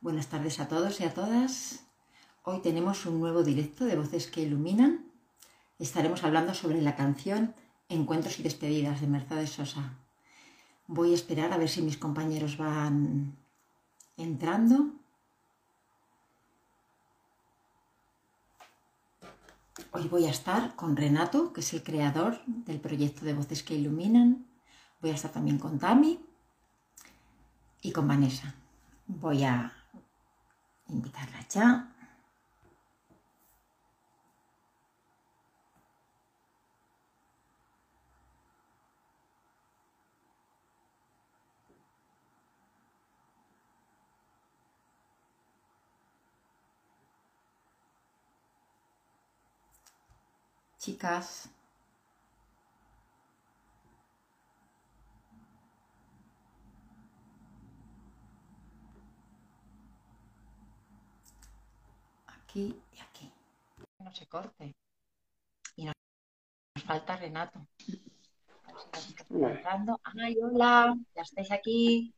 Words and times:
Buenas 0.00 0.28
tardes 0.28 0.60
a 0.60 0.68
todos 0.68 1.00
y 1.00 1.04
a 1.04 1.12
todas. 1.12 1.84
Hoy 2.44 2.60
tenemos 2.62 3.06
un 3.06 3.18
nuevo 3.18 3.42
directo 3.42 3.84
de 3.86 3.96
Voces 3.96 4.28
que 4.28 4.42
Iluminan. 4.42 5.10
Estaremos 5.80 6.22
hablando 6.22 6.54
sobre 6.54 6.80
la 6.80 6.94
canción 6.94 7.56
Encuentros 7.88 8.38
y 8.38 8.44
Despedidas 8.44 9.00
de 9.00 9.08
Mercedes 9.08 9.50
Sosa. 9.50 9.98
Voy 10.86 11.10
a 11.10 11.16
esperar 11.16 11.52
a 11.52 11.58
ver 11.58 11.68
si 11.68 11.82
mis 11.82 11.98
compañeros 11.98 12.56
van 12.56 13.36
entrando. 14.16 14.92
Hoy 19.90 20.06
voy 20.06 20.26
a 20.26 20.30
estar 20.30 20.76
con 20.76 20.96
Renato, 20.96 21.52
que 21.52 21.62
es 21.62 21.72
el 21.72 21.82
creador 21.82 22.40
del 22.46 22.78
proyecto 22.78 23.24
de 23.24 23.34
Voces 23.34 23.64
que 23.64 23.74
Iluminan. 23.74 24.46
Voy 25.00 25.10
a 25.10 25.14
estar 25.14 25.32
también 25.32 25.58
con 25.58 25.80
Tami 25.80 26.20
y 27.82 27.92
con 27.92 28.08
Vanessa. 28.08 28.54
Voy 29.06 29.44
a 29.44 29.72
invitarla 30.88 31.46
ya. 31.48 31.88
Chicas, 50.78 51.48
aquí 62.52 62.76
y 62.92 63.00
aquí. 63.00 63.32
No 63.98 64.12
se 64.12 64.26
corte. 64.26 64.74
Y 65.76 65.84
nos, 65.86 65.94
nos 66.74 66.84
falta 66.84 67.16
Renato. 67.16 67.66
Ay, 70.22 70.36
hola, 70.42 70.94
ya 71.16 71.22
estáis 71.22 71.50
aquí. 71.50 72.12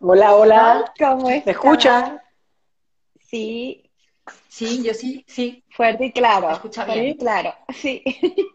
Hola, 0.00 0.34
hola. 0.34 0.92
¿Cómo 0.98 1.28
¿Me 1.28 1.38
estás? 1.38 1.54
escuchan? 1.54 2.20
Sí, 3.18 3.88
Sí, 4.48 4.84
yo 4.84 4.92
sí, 4.94 5.24
sí. 5.26 5.64
fuerte 5.70 6.04
y 6.06 6.12
claro. 6.12 6.46
¿Me 6.48 6.52
escucha 6.52 6.84
Fuerte 6.84 7.00
bien? 7.00 7.14
y 7.14 7.18
claro, 7.18 7.54
sí. 7.74 8.02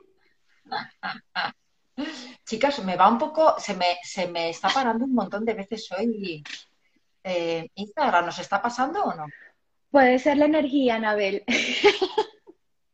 Chicas, 2.46 2.84
me 2.86 2.96
va 2.96 3.10
un 3.10 3.18
poco, 3.18 3.60
se 3.60 3.74
me, 3.74 3.98
se 4.04 4.28
me 4.28 4.50
está 4.52 4.70
parando 4.70 5.04
un 5.06 5.14
montón 5.14 5.44
de 5.44 5.56
veces 5.56 5.92
hoy. 5.92 6.44
eh, 7.24 7.68
Instagram, 7.76 8.26
¿nos 8.28 8.40
está 8.40 8.62
pasando 8.62 9.04
o 9.04 9.14
no? 9.16 9.26
Puede 9.98 10.20
ser 10.20 10.38
la 10.38 10.46
energía, 10.46 10.98
Anabel. 10.98 11.44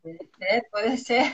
Puede 0.02 0.20
ser, 0.40 0.64
puede 0.72 0.98
ser. 0.98 1.26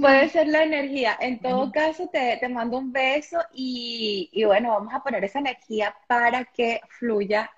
Puede 0.00 0.28
ser 0.30 0.48
la 0.48 0.62
energía. 0.62 1.18
En 1.20 1.38
todo 1.38 1.70
caso, 1.70 2.08
te, 2.08 2.38
te 2.38 2.48
mando 2.48 2.78
un 2.78 2.92
beso 2.92 3.38
y, 3.52 4.30
y 4.32 4.44
bueno, 4.44 4.70
vamos 4.70 4.94
a 4.94 5.02
poner 5.02 5.22
esa 5.24 5.40
energía 5.40 5.94
para 6.08 6.46
que 6.46 6.80
fluya 6.88 7.50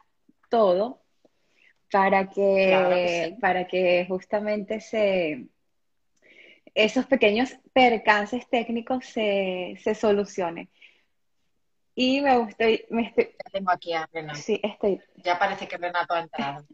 todo, 0.48 1.05
para 1.93 2.29
que, 2.29 2.67
Claro 2.67 2.91
que 2.91 3.25
sí. 3.27 3.41
para 3.41 3.69
que 3.69 4.07
justamente 4.09 4.81
se, 4.81 5.47
esos 6.75 7.07
pequeños 7.07 7.57
percances 7.73 8.48
técnicos 8.48 9.07
se, 9.07 9.77
se 9.81 9.95
solucionen. 9.95 10.69
Y 11.95 12.21
me 12.23 12.43
estoy, 12.48 12.85
me 12.91 13.07
estoy, 13.09 13.25
Ya 13.45 13.51
tengo 13.53 13.71
aquí 13.71 13.93
a 13.93 14.09
Renato. 14.12 14.39
sí, 14.39 14.61
estoy, 14.62 15.01
Ya 15.17 15.39
parece 15.39 15.69
que 15.69 15.77
Renato 15.77 16.15
ha 16.15 16.21
entrado. 16.21 16.65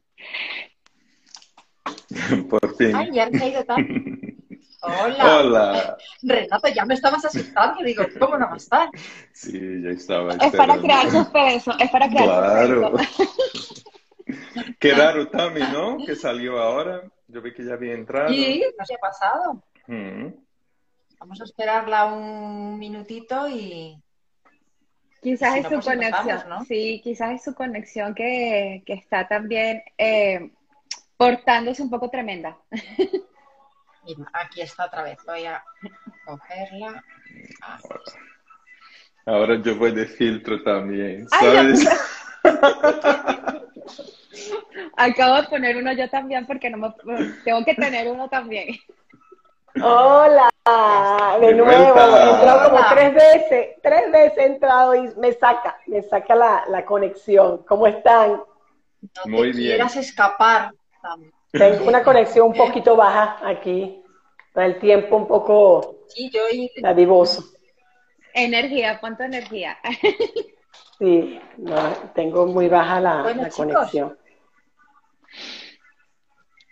Por 2.51 2.77
fin. 2.77 2.95
Ay, 2.95 3.11
ya 3.13 3.25
han 3.25 3.33
caído 3.33 3.65
tan. 3.65 3.87
Hola. 4.81 5.39
Hola. 5.39 5.97
Renato, 6.23 6.69
ya 6.69 6.84
me 6.84 6.95
estabas 6.95 7.25
asustando. 7.25 7.83
Digo, 7.83 8.05
¿cómo 8.21 8.39
no 8.39 8.47
va 8.47 8.55
a 8.55 8.57
estar? 8.59 8.89
Sí, 9.33 9.83
ya 9.83 9.91
estaba 9.91 10.34
Es 10.34 10.55
para 10.55 10.78
crear 10.78 11.11
suspenso, 11.11 11.73
es 11.81 11.91
para 11.91 12.09
crear 12.09 12.25
Claro. 12.27 12.97
suspenso. 12.99 13.83
Qué 14.78 14.93
raro, 14.95 15.28
Tami, 15.28 15.61
¿no? 15.73 15.97
Que 16.05 16.15
salió 16.15 16.61
ahora. 16.61 17.03
Yo 17.27 17.43
vi 17.43 17.53
que 17.53 17.65
ya 17.65 17.75
había 17.75 17.95
entrado. 17.95 18.33
Y 18.33 18.65
no 18.78 18.84
se 18.87 18.95
ha 18.95 18.99
pasado. 18.99 19.62
Mm. 19.89 20.28
Vamos 21.19 21.41
a 21.41 21.45
esperarla 21.45 22.05
un 22.07 22.78
minutito 22.78 23.49
y. 23.49 24.01
Quizás 25.21 25.53
Si 25.53 25.59
es 25.59 25.62
no, 25.65 25.69
su 25.71 25.75
pues 25.77 25.87
conexión, 25.87 26.49
¿no? 26.49 26.65
sí, 26.65 27.01
quizás 27.03 27.33
es 27.33 27.45
su 27.45 27.55
conexión 27.55 28.15
que, 28.15 28.83
que 28.87 28.93
está 28.95 29.27
también 29.27 29.83
eh, 29.99 30.51
portándose 31.17 31.83
un 31.83 31.91
poco 31.91 32.09
tremenda. 32.09 32.56
Aquí 34.33 34.61
está 34.61 34.87
otra 34.87 35.03
vez. 35.03 35.19
Voy 35.27 35.45
a 35.45 35.62
cogerla. 36.25 37.05
Ah, 37.62 37.78
Ahora 39.27 39.61
yo 39.61 39.77
voy 39.77 39.93
de 39.93 40.07
filtro 40.07 40.62
también. 40.62 41.27
Acabo 44.97 45.37
de 45.37 45.49
poner 45.49 45.77
uno 45.77 45.93
yo 45.93 46.09
también 46.09 46.47
porque 46.47 46.71
no 46.71 46.78
me, 46.78 46.95
tengo 47.45 47.65
que 47.65 47.75
tener 47.75 48.09
uno 48.09 48.28
también. 48.28 48.69
Hola, 49.83 50.50
de 51.41 51.55
nuevo. 51.55 51.99
He 52.16 52.31
entrado 52.31 52.71
como 52.71 52.84
tres 52.91 53.15
veces, 53.15 53.69
tres 53.83 54.11
veces 54.12 54.39
he 54.39 54.47
entrado 54.47 54.94
y 54.94 55.15
me 55.16 55.33
saca, 55.33 55.78
me 55.87 56.03
saca 56.03 56.34
la, 56.34 56.65
la 56.69 56.84
conexión. 56.84 57.65
¿Cómo 57.66 57.87
están? 57.87 58.33
No 58.33 59.22
te 59.25 59.31
Muy 59.31 59.53
bien. 59.53 59.77
quieras 59.77 59.97
escapar. 59.97 60.72
Tengo 61.53 61.87
una 61.89 62.03
conexión 62.03 62.49
un 62.49 62.55
poquito 62.55 62.97
baja 62.97 63.39
aquí. 63.47 64.03
Está 64.49 64.66
el 64.66 64.78
tiempo 64.78 65.16
un 65.16 65.27
poco 65.28 65.97
Sí, 66.09 66.31
yo 66.31 66.43
y- 66.53 66.71
dadivoso. 66.81 67.45
Energía, 68.34 69.00
ponte 69.00 69.25
energía. 69.25 69.78
Sí, 70.99 71.41
no, 71.59 71.77
tengo 72.15 72.47
muy 72.47 72.69
baja 72.69 73.00
la, 73.00 73.22
Bueno, 73.22 73.43
la 73.43 73.49
chicos. 73.50 73.75
conexión. 73.75 74.19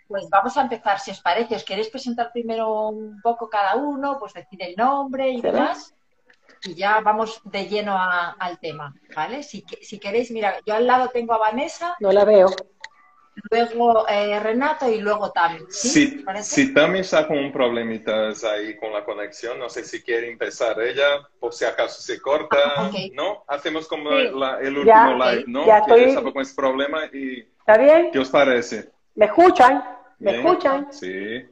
Pues 0.07 0.29
vamos 0.29 0.55
a 0.57 0.61
empezar, 0.61 0.99
si 0.99 1.11
os 1.11 1.19
parece. 1.21 1.55
¿Os 1.55 1.63
queréis 1.63 1.89
presentar 1.89 2.31
primero 2.31 2.89
un 2.89 3.21
poco 3.21 3.49
cada 3.49 3.75
uno? 3.75 4.17
Pues 4.19 4.33
decir 4.33 4.61
el 4.63 4.75
nombre 4.75 5.29
y 5.29 5.41
demás. 5.41 5.93
Y 6.63 6.75
ya 6.75 7.01
vamos 7.01 7.41
de 7.43 7.67
lleno 7.67 7.95
a- 7.95 8.31
al 8.39 8.57
tema, 8.59 8.93
¿vale? 9.15 9.43
Si, 9.43 9.63
que- 9.63 9.83
si 9.83 9.99
queréis, 9.99 10.31
mira, 10.31 10.55
yo 10.65 10.73
al 10.75 10.87
lado 10.87 11.09
tengo 11.09 11.33
a 11.33 11.37
Vanessa, 11.37 11.95
No 11.99 12.11
la 12.11 12.25
veo. 12.25 12.47
luego 13.51 14.07
eh, 14.07 14.39
Renato 14.39 14.89
y 14.89 14.99
luego 14.99 15.31
Tami. 15.31 15.59
¿Sí? 15.69 15.89
Si, 15.89 16.25
si 16.43 16.73
Tami 16.73 16.99
está 16.99 17.27
con 17.27 17.37
un 17.37 17.51
problemitas 17.51 18.43
ahí 18.43 18.75
con 18.77 18.91
la 18.91 19.05
conexión, 19.05 19.59
no 19.59 19.69
sé 19.69 19.83
si 19.83 20.01
quiere 20.01 20.31
empezar 20.31 20.81
ella, 20.81 21.27
por 21.39 21.53
si 21.53 21.63
acaso 21.65 22.01
se 22.01 22.19
corta, 22.19 22.57
Ah, 22.75 22.87
ok. 22.87 23.11
¿no? 23.13 23.43
Hacemos 23.47 23.87
como 23.87 24.09
Sí. 24.09 24.29
la- 24.33 24.59
el 24.59 24.77
último 24.77 24.85
Ya, 24.85 25.31
live, 25.31 25.43
¿no? 25.47 25.65
ya 25.67 25.85
que 25.85 25.91
ella 25.91 25.99
estoy- 25.99 26.09
estaba 26.09 26.33
con 26.33 26.41
ese 26.41 26.55
problema 26.55 27.05
y 27.13 27.39
¿Está 27.59 27.77
bien? 27.77 28.09
¿qué 28.11 28.19
os 28.19 28.29
parece? 28.29 28.89
¿Me 29.15 29.25
escuchan? 29.25 29.83
¿Me 30.19 30.31
¿Bien? 30.33 30.45
escuchan? 30.45 30.87
Sí, 30.91 31.45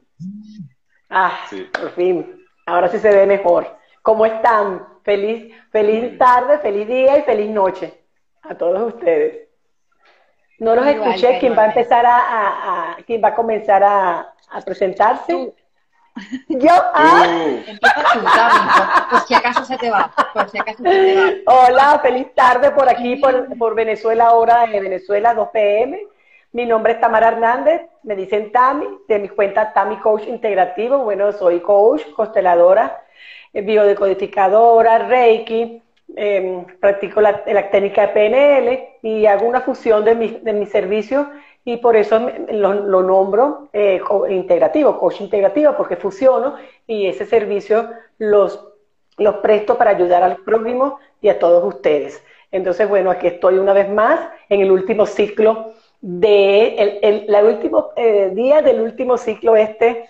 Ah, 1.10 1.32
Sí. 1.50 1.70
por 1.72 1.92
fin. 1.92 2.42
Ahora 2.66 2.88
sí 2.90 2.98
se 3.00 3.10
ve 3.10 3.26
mejor. 3.28 3.78
¿Cómo 4.02 4.26
están? 4.26 4.86
Feliz, 5.04 5.54
feliz 5.72 6.18
tarde, 6.18 6.58
feliz 6.60 6.88
día 6.88 7.20
y 7.20 7.22
feliz 7.24 7.50
noche 7.52 7.94
a 8.42 8.56
todos 8.56 8.94
ustedes. 8.94 9.48
No 10.60 10.74
los 10.76 10.86
Igual, 10.88 11.10
escuché. 11.12 11.38
¿Quién 11.40 11.56
va 11.56 11.64
a 11.64 11.66
empezar 11.68 12.06
a, 12.06 12.16
a- 12.18 12.92
a- 12.94 12.96
quién 13.06 13.22
va 13.24 13.30
a 13.30 13.36
comenzar 13.36 13.84
a, 13.84 14.34
a 14.50 14.62
presentarse? 14.62 15.32
Tú. 15.32 15.54
Yo. 16.50 16.72
Ah, 16.94 17.24
Uh, 17.28 17.58
Empieza 17.68 18.04
tú, 18.14 18.20
Tami, 18.24 18.70
por, 18.78 19.10
por 19.10 19.28
si 19.28 19.34
acaso 19.36 19.66
se 19.66 19.78
te 19.78 19.90
va. 19.92 20.12
Por 20.34 20.50
si 20.50 20.58
acaso 20.58 20.78
se 20.84 20.90
te 20.90 21.16
va. 21.46 21.54
Hola, 21.68 22.00
feliz 22.02 22.34
tarde 22.34 22.72
por 22.72 22.88
aquí, 22.90 23.18
por, 23.18 23.56
por 23.58 23.76
Venezuela, 23.76 24.32
hora 24.32 24.66
de 24.66 24.80
Venezuela, 24.80 25.34
2 25.36 25.50
pm. 25.50 26.00
Mi 26.56 26.66
nombre 26.66 26.94
es 26.94 27.02
Tamara 27.02 27.28
Hernández, 27.28 27.82
me 28.04 28.16
dicen 28.16 28.50
Tami, 28.54 28.88
de 29.10 29.20
mi 29.20 29.28
cuenta 29.28 29.74
Tami 29.74 29.98
Coach 29.98 30.26
Integrativo. 30.26 31.00
Bueno, 31.00 31.34
soy 31.34 31.60
coach, 31.60 32.04
consteladora, 32.16 33.04
eh, 33.52 33.62
biodecodificadora, 33.62 35.00
Reiki, 35.00 35.84
eh, 36.16 36.66
practico 36.80 37.20
la, 37.20 37.44
técnica 37.70 38.04
de 38.04 38.08
PNL 38.14 38.90
y 39.02 39.26
hago 39.26 39.46
una 39.46 39.60
fusión 39.60 40.06
de, 40.06 40.16
mis- 40.16 40.42
de 40.46 40.54
mis 40.54 40.70
servicios 40.70 41.28
y 41.66 41.76
por 41.76 41.98
eso 41.98 42.22
lo, 42.50 42.74
lo 42.74 43.04
nombro 43.04 43.68
eh, 43.74 44.00
integrativo, 44.30 44.98
coach 44.98 45.20
integrativo, 45.20 45.76
porque 45.76 45.98
fusiono 45.98 46.56
y 46.88 47.08
ese 47.08 47.26
servicio 47.26 47.90
los 48.18 48.66
los 49.18 49.36
presto 49.36 49.78
para 49.78 49.92
ayudar 49.92 50.24
al 50.24 50.38
prójimo 50.38 51.00
y 51.22 51.28
a 51.30 51.38
todos 51.40 51.64
ustedes. 51.64 52.24
Entonces, 52.52 52.88
bueno, 52.88 53.12
aquí 53.12 53.28
estoy 53.28 53.58
una 53.58 53.74
vez 53.74 53.90
más 53.90 54.20
en 54.50 54.62
el 54.62 54.72
último 54.72 55.06
ciclo 55.06 55.74
de, 56.02 56.76
el, 56.76 57.00
el 57.02 57.26
la 57.28 57.44
último 57.44 57.92
eh, 57.96 58.32
día 58.34 58.62
del 58.62 58.82
último 58.82 59.18
ciclo 59.18 59.56
este 59.56 60.08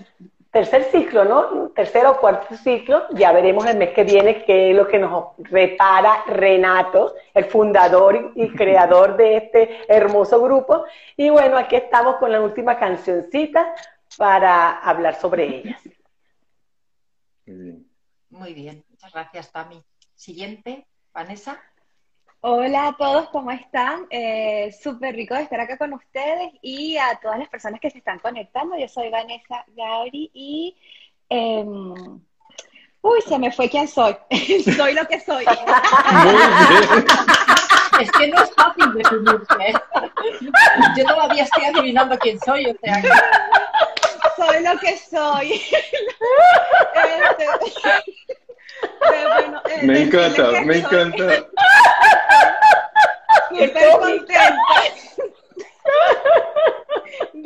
tercer 0.56 0.86
ciclo, 0.86 1.26
¿no? 1.26 1.70
Tercer 1.72 2.06
o 2.06 2.18
cuarto 2.18 2.56
ciclo. 2.56 3.04
Ya 3.12 3.34
veremos 3.34 3.66
el 3.66 3.78
mes 3.78 3.90
que 3.90 4.06
viene 4.06 4.46
qué 4.46 4.72
es 4.72 4.78
lo 4.78 4.88
que 4.88 5.00
nos 5.00 5.34
repara 5.38 6.24
Renato, 6.28 7.14
el 7.34 7.44
fundador 7.44 8.32
y 8.36 8.48
creador 8.56 9.18
de 9.18 9.36
este 9.36 9.94
hermoso 9.94 10.42
grupo. 10.42 10.86
Y 11.18 11.30
bueno, 11.30 11.58
aquí 11.58 11.76
estamos 11.76 12.16
con 12.16 12.32
la 12.32 12.40
última 12.40 12.80
cancioncita 12.80 13.76
para 14.18 14.80
hablar 14.80 15.16
sobre 15.20 15.58
ellas. 15.58 15.82
Muy 18.30 18.54
bien, 18.54 18.86
muchas 18.90 19.12
gracias, 19.12 19.52
Tami. 19.52 19.84
Siguiente, 20.16 20.88
Vanessa. 21.14 21.62
Hola 22.42 22.88
a 22.90 22.98
todos, 22.98 23.30
¿cómo 23.30 23.52
están? 23.52 24.06
Eh, 24.10 24.72
Súper 24.82 25.16
rico 25.16 25.34
de 25.34 25.42
estar 25.44 25.60
acá 25.60 25.78
con 25.78 25.94
ustedes 25.94 26.54
y 26.62 26.98
a 26.98 27.20
todas 27.22 27.40
las 27.40 27.50
personas 27.50 27.80
que 27.80 27.90
se 27.90 27.98
están 27.98 28.20
conectando. 28.20 28.78
Yo 28.78 28.88
soy 28.88 29.10
Vanessa 29.10 29.66
Gauri 29.76 30.30
y... 30.34 30.76
Em, 31.30 32.20
uy, 33.02 33.22
se 33.28 33.40
me 33.40 33.52
fue 33.52 33.70
quién 33.70 33.88
soy. 33.88 34.16
soy 34.78 34.94
lo 34.94 35.08
que 35.08 35.20
soy. 35.20 35.46
es 38.00 38.12
que 38.12 38.28
no 38.28 38.44
es 38.44 38.54
fácil 38.54 38.94
definirse. 38.94 39.74
Yo 40.98 41.06
todavía 41.06 41.44
estoy 41.44 41.66
adivinando 41.66 42.18
quién 42.20 42.40
soy, 42.40 42.68
o 42.68 42.76
sea. 42.82 43.02
Soy 44.36 44.64
lo 44.64 44.78
que 44.80 44.98
soy. 44.98 45.62
Este, 46.96 47.46
eh, 48.82 49.80
me 49.84 50.04
encanta, 50.04 50.62
me 50.62 50.78
encanta. 50.78 51.26
Súper 53.50 53.90
contenta. 54.00 54.56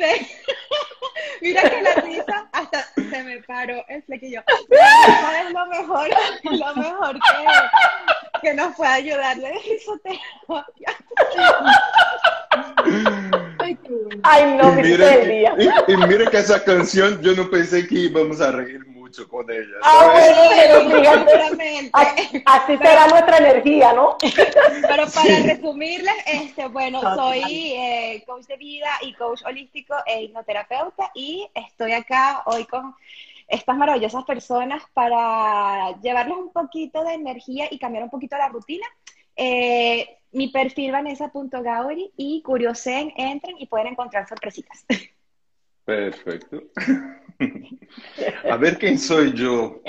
Mira 1.40 1.62
que 1.62 1.82
la 1.82 1.94
risa 1.96 2.48
hasta 2.52 2.82
se 2.94 3.22
me 3.22 3.42
paró 3.42 3.84
el 3.88 4.02
flequillo. 4.02 4.42
¿Sabes 4.70 5.52
lo 5.52 5.66
mejor? 5.66 6.08
Lo 6.44 6.76
mejor 6.76 7.14
que, 7.14 8.40
que 8.42 8.54
nos 8.54 8.74
puede 8.76 8.90
ayudar 8.90 9.36
de 9.38 9.52
risoterapia. 9.52 10.96
Ay, 14.22 14.56
no, 14.56 14.72
mi 14.72 14.82
día. 14.82 15.54
Y, 15.58 15.92
y 15.92 15.96
mira 15.96 16.30
que 16.30 16.38
esa 16.38 16.62
canción 16.62 17.20
yo 17.22 17.34
no 17.34 17.50
pensé 17.50 17.86
que 17.86 17.94
íbamos 17.94 18.40
a 18.40 18.52
reír 18.52 18.89
con 19.28 19.50
ella. 19.50 19.76
Ah, 19.82 20.12
así, 22.46 22.76
será 22.76 23.06
nuestra 23.08 23.38
energía, 23.38 23.92
¿no? 23.92 24.16
Pero 24.20 25.04
para 25.12 25.42
resumirles, 25.44 26.14
este, 26.26 26.66
bueno, 26.68 27.00
soy 27.00 27.72
eh, 27.74 28.22
coach 28.26 28.46
de 28.46 28.56
vida 28.56 28.90
y 29.02 29.14
coach 29.14 29.42
holístico 29.44 29.94
e 30.06 30.22
hipnoterapeuta 30.24 31.10
y 31.14 31.48
estoy 31.54 31.92
acá 31.92 32.42
hoy 32.46 32.64
con 32.64 32.94
estas 33.48 33.76
maravillosas 33.76 34.24
personas 34.24 34.82
para 34.94 35.98
llevarles 36.00 36.36
un 36.36 36.52
poquito 36.52 37.02
de 37.04 37.14
energía 37.14 37.66
y 37.70 37.78
cambiar 37.78 38.04
un 38.04 38.10
poquito 38.10 38.36
la 38.36 38.48
rutina. 38.48 38.86
Eh, 39.36 40.18
mi 40.32 40.48
perfil 40.48 40.92
vanessa.gauri 40.92 42.12
y 42.16 42.42
curiosen, 42.42 43.12
entren 43.16 43.56
y 43.58 43.66
pueden 43.66 43.88
encontrar 43.88 44.28
sorpresitas. 44.28 44.84
Perfecto. 45.84 46.62
A 48.50 48.56
ver 48.56 48.78
quién 48.78 48.98
soy 48.98 49.32
yo. 49.32 49.80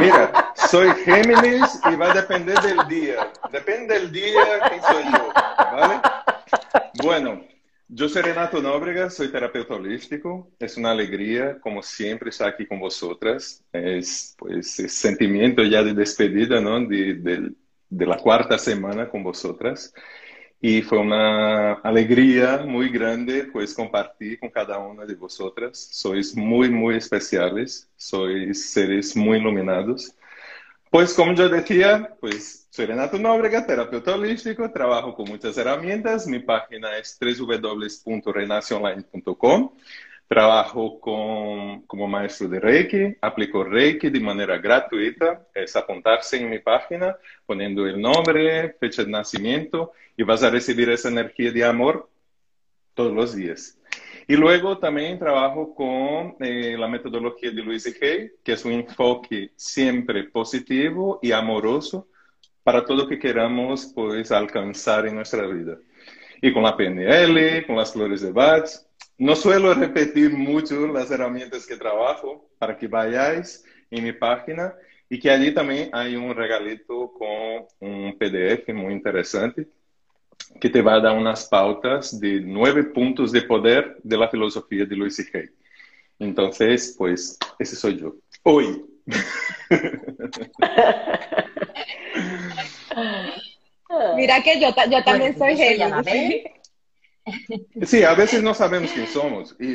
Mira, 0.00 0.52
soy 0.54 0.90
Géminis 1.04 1.80
y 1.90 1.96
va 1.96 2.10
a 2.10 2.14
depender 2.14 2.58
del 2.60 2.88
día. 2.88 3.30
Depende 3.52 3.94
del 3.94 4.10
día 4.10 4.42
quién 4.68 4.82
soy 4.82 5.04
yo. 5.12 5.32
¿Vale? 5.56 6.00
Bueno, 7.02 7.44
yo 7.88 8.08
soy 8.08 8.22
Renato 8.22 8.62
Nóbrega, 8.62 9.10
soy 9.10 9.30
terapeuta 9.30 9.74
holístico. 9.74 10.50
Es 10.58 10.76
una 10.76 10.92
alegría, 10.92 11.60
como 11.60 11.82
siempre, 11.82 12.30
estar 12.30 12.48
aquí 12.48 12.66
con 12.66 12.80
vosotras. 12.80 13.62
Es 13.72 14.34
pues 14.38 14.78
el 14.78 14.90
sentimiento 14.90 15.62
ya 15.62 15.82
de 15.82 15.92
despedida, 15.92 16.60
¿no? 16.60 16.80
De, 16.86 17.14
de, 17.14 17.52
de 17.88 18.06
la 18.06 18.16
cuarta 18.16 18.58
semana 18.58 19.08
con 19.08 19.22
vosotras 19.22 19.92
y 20.60 20.82
fue 20.82 20.98
una 20.98 21.74
alegría 21.74 22.64
muy 22.66 22.88
grande 22.90 23.44
pues 23.44 23.72
compartir 23.72 24.38
con 24.38 24.50
cada 24.50 24.76
una 24.78 25.06
de 25.06 25.14
vosotras. 25.14 25.88
Sois 25.90 26.36
muy, 26.36 26.68
muy 26.68 26.96
especiales, 26.96 27.88
sois 27.96 28.70
seres 28.70 29.16
muy 29.16 29.38
iluminados. 29.38 30.14
Pues 30.90 31.14
como 31.14 31.32
yo 31.34 31.48
decía, 31.48 32.14
pues 32.20 32.68
soy 32.70 32.86
Renato 32.86 33.18
Nóbrega, 33.18 33.66
terapeuta 33.66 34.14
holístico, 34.14 34.70
trabajo 34.70 35.14
con 35.14 35.28
muchas 35.28 35.56
herramientas. 35.56 36.26
Mi 36.26 36.40
página 36.40 36.98
es 36.98 37.18
www.renacionline.com. 37.18 39.70
Trabajo 40.30 41.00
con, 41.00 41.82
como 41.88 42.06
maestro 42.06 42.46
de 42.46 42.60
Reiki, 42.60 43.16
aplico 43.20 43.64
Reiki 43.64 44.10
de 44.10 44.20
manera 44.20 44.58
gratuita. 44.58 45.44
Es 45.52 45.74
apuntarse 45.74 46.36
en 46.36 46.48
mi 46.48 46.60
página, 46.60 47.16
poniendo 47.44 47.84
el 47.84 48.00
nombre, 48.00 48.76
fecha 48.78 49.02
de 49.02 49.10
nacimiento 49.10 49.90
y 50.16 50.22
vas 50.22 50.44
a 50.44 50.50
recibir 50.50 50.88
esa 50.88 51.08
energía 51.08 51.50
de 51.50 51.64
amor 51.64 52.08
todos 52.94 53.12
los 53.12 53.34
días. 53.34 53.76
Y 54.28 54.36
luego 54.36 54.78
también 54.78 55.18
trabajo 55.18 55.74
con 55.74 56.36
eh, 56.38 56.76
la 56.78 56.86
metodología 56.86 57.50
de 57.50 57.62
Luis 57.62 57.86
Hay, 58.00 58.30
que 58.44 58.52
es 58.52 58.64
un 58.64 58.70
enfoque 58.74 59.50
siempre 59.56 60.22
positivo 60.22 61.18
y 61.20 61.32
amoroso 61.32 62.06
para 62.62 62.84
todo 62.84 62.98
lo 62.98 63.08
que 63.08 63.18
queramos 63.18 63.90
pues, 63.92 64.30
alcanzar 64.30 65.08
en 65.08 65.16
nuestra 65.16 65.44
vida. 65.48 65.76
Y 66.40 66.52
con 66.52 66.62
la 66.62 66.76
PNL, 66.76 67.66
con 67.66 67.74
las 67.74 67.92
flores 67.92 68.20
de 68.20 68.30
Bach, 68.30 68.70
no 69.20 69.36
suelo 69.36 69.72
repetir 69.84 70.32
mucho 70.32 70.88
las 70.88 71.08
herramientas 71.10 71.66
que 71.66 71.76
trabajo 71.76 72.48
para 72.58 72.76
que 72.76 72.88
vayáis 72.88 73.64
en 73.90 74.04
mi 74.04 74.12
página 74.12 74.74
y 75.08 75.18
que 75.20 75.30
allí 75.30 75.52
también 75.52 75.90
hay 75.92 76.16
un 76.16 76.34
regalito 76.34 77.12
con 77.12 77.66
un 77.80 78.16
PDF 78.18 78.72
muy 78.72 78.94
interesante 78.94 79.68
que 80.60 80.70
te 80.70 80.82
va 80.82 80.94
a 80.94 81.00
dar 81.00 81.16
unas 81.16 81.46
pautas 81.46 82.18
de 82.18 82.40
nueve 82.40 82.82
puntos 82.84 83.30
de 83.30 83.42
poder 83.42 83.98
de 84.02 84.16
la 84.16 84.28
filosofía 84.28 84.86
de 84.86 84.96
Luis 84.96 85.20
Hay. 85.34 85.50
Entonces, 86.18 86.94
pues, 86.98 87.38
ese 87.58 87.76
soy 87.76 87.98
yo. 87.98 88.16
Hoy. 88.42 88.82
Mira 94.16 94.42
que 94.42 94.58
yo, 94.60 94.74
yo 94.90 95.04
también 95.04 95.36
soy 95.36 95.56
Géminis. 95.56 96.59
Sí, 97.82 98.02
a 98.02 98.14
veces 98.14 98.42
no 98.42 98.54
sabemos 98.54 98.90
quién 98.92 99.06
somos. 99.06 99.56
Y, 99.58 99.74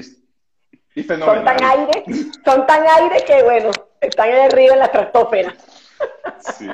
y 0.96 1.04
son 1.04 1.20
tan 1.20 1.64
aire, 1.64 2.06
son 2.44 2.66
tan 2.66 2.86
aire 2.88 3.24
que, 3.26 3.44
bueno, 3.44 3.72
están 4.02 4.30
ahí 4.30 4.40
arriba 4.40 4.74
en 4.74 4.80
la 4.80 4.92
trastófera. 4.92 5.56
Sí. 6.58 6.68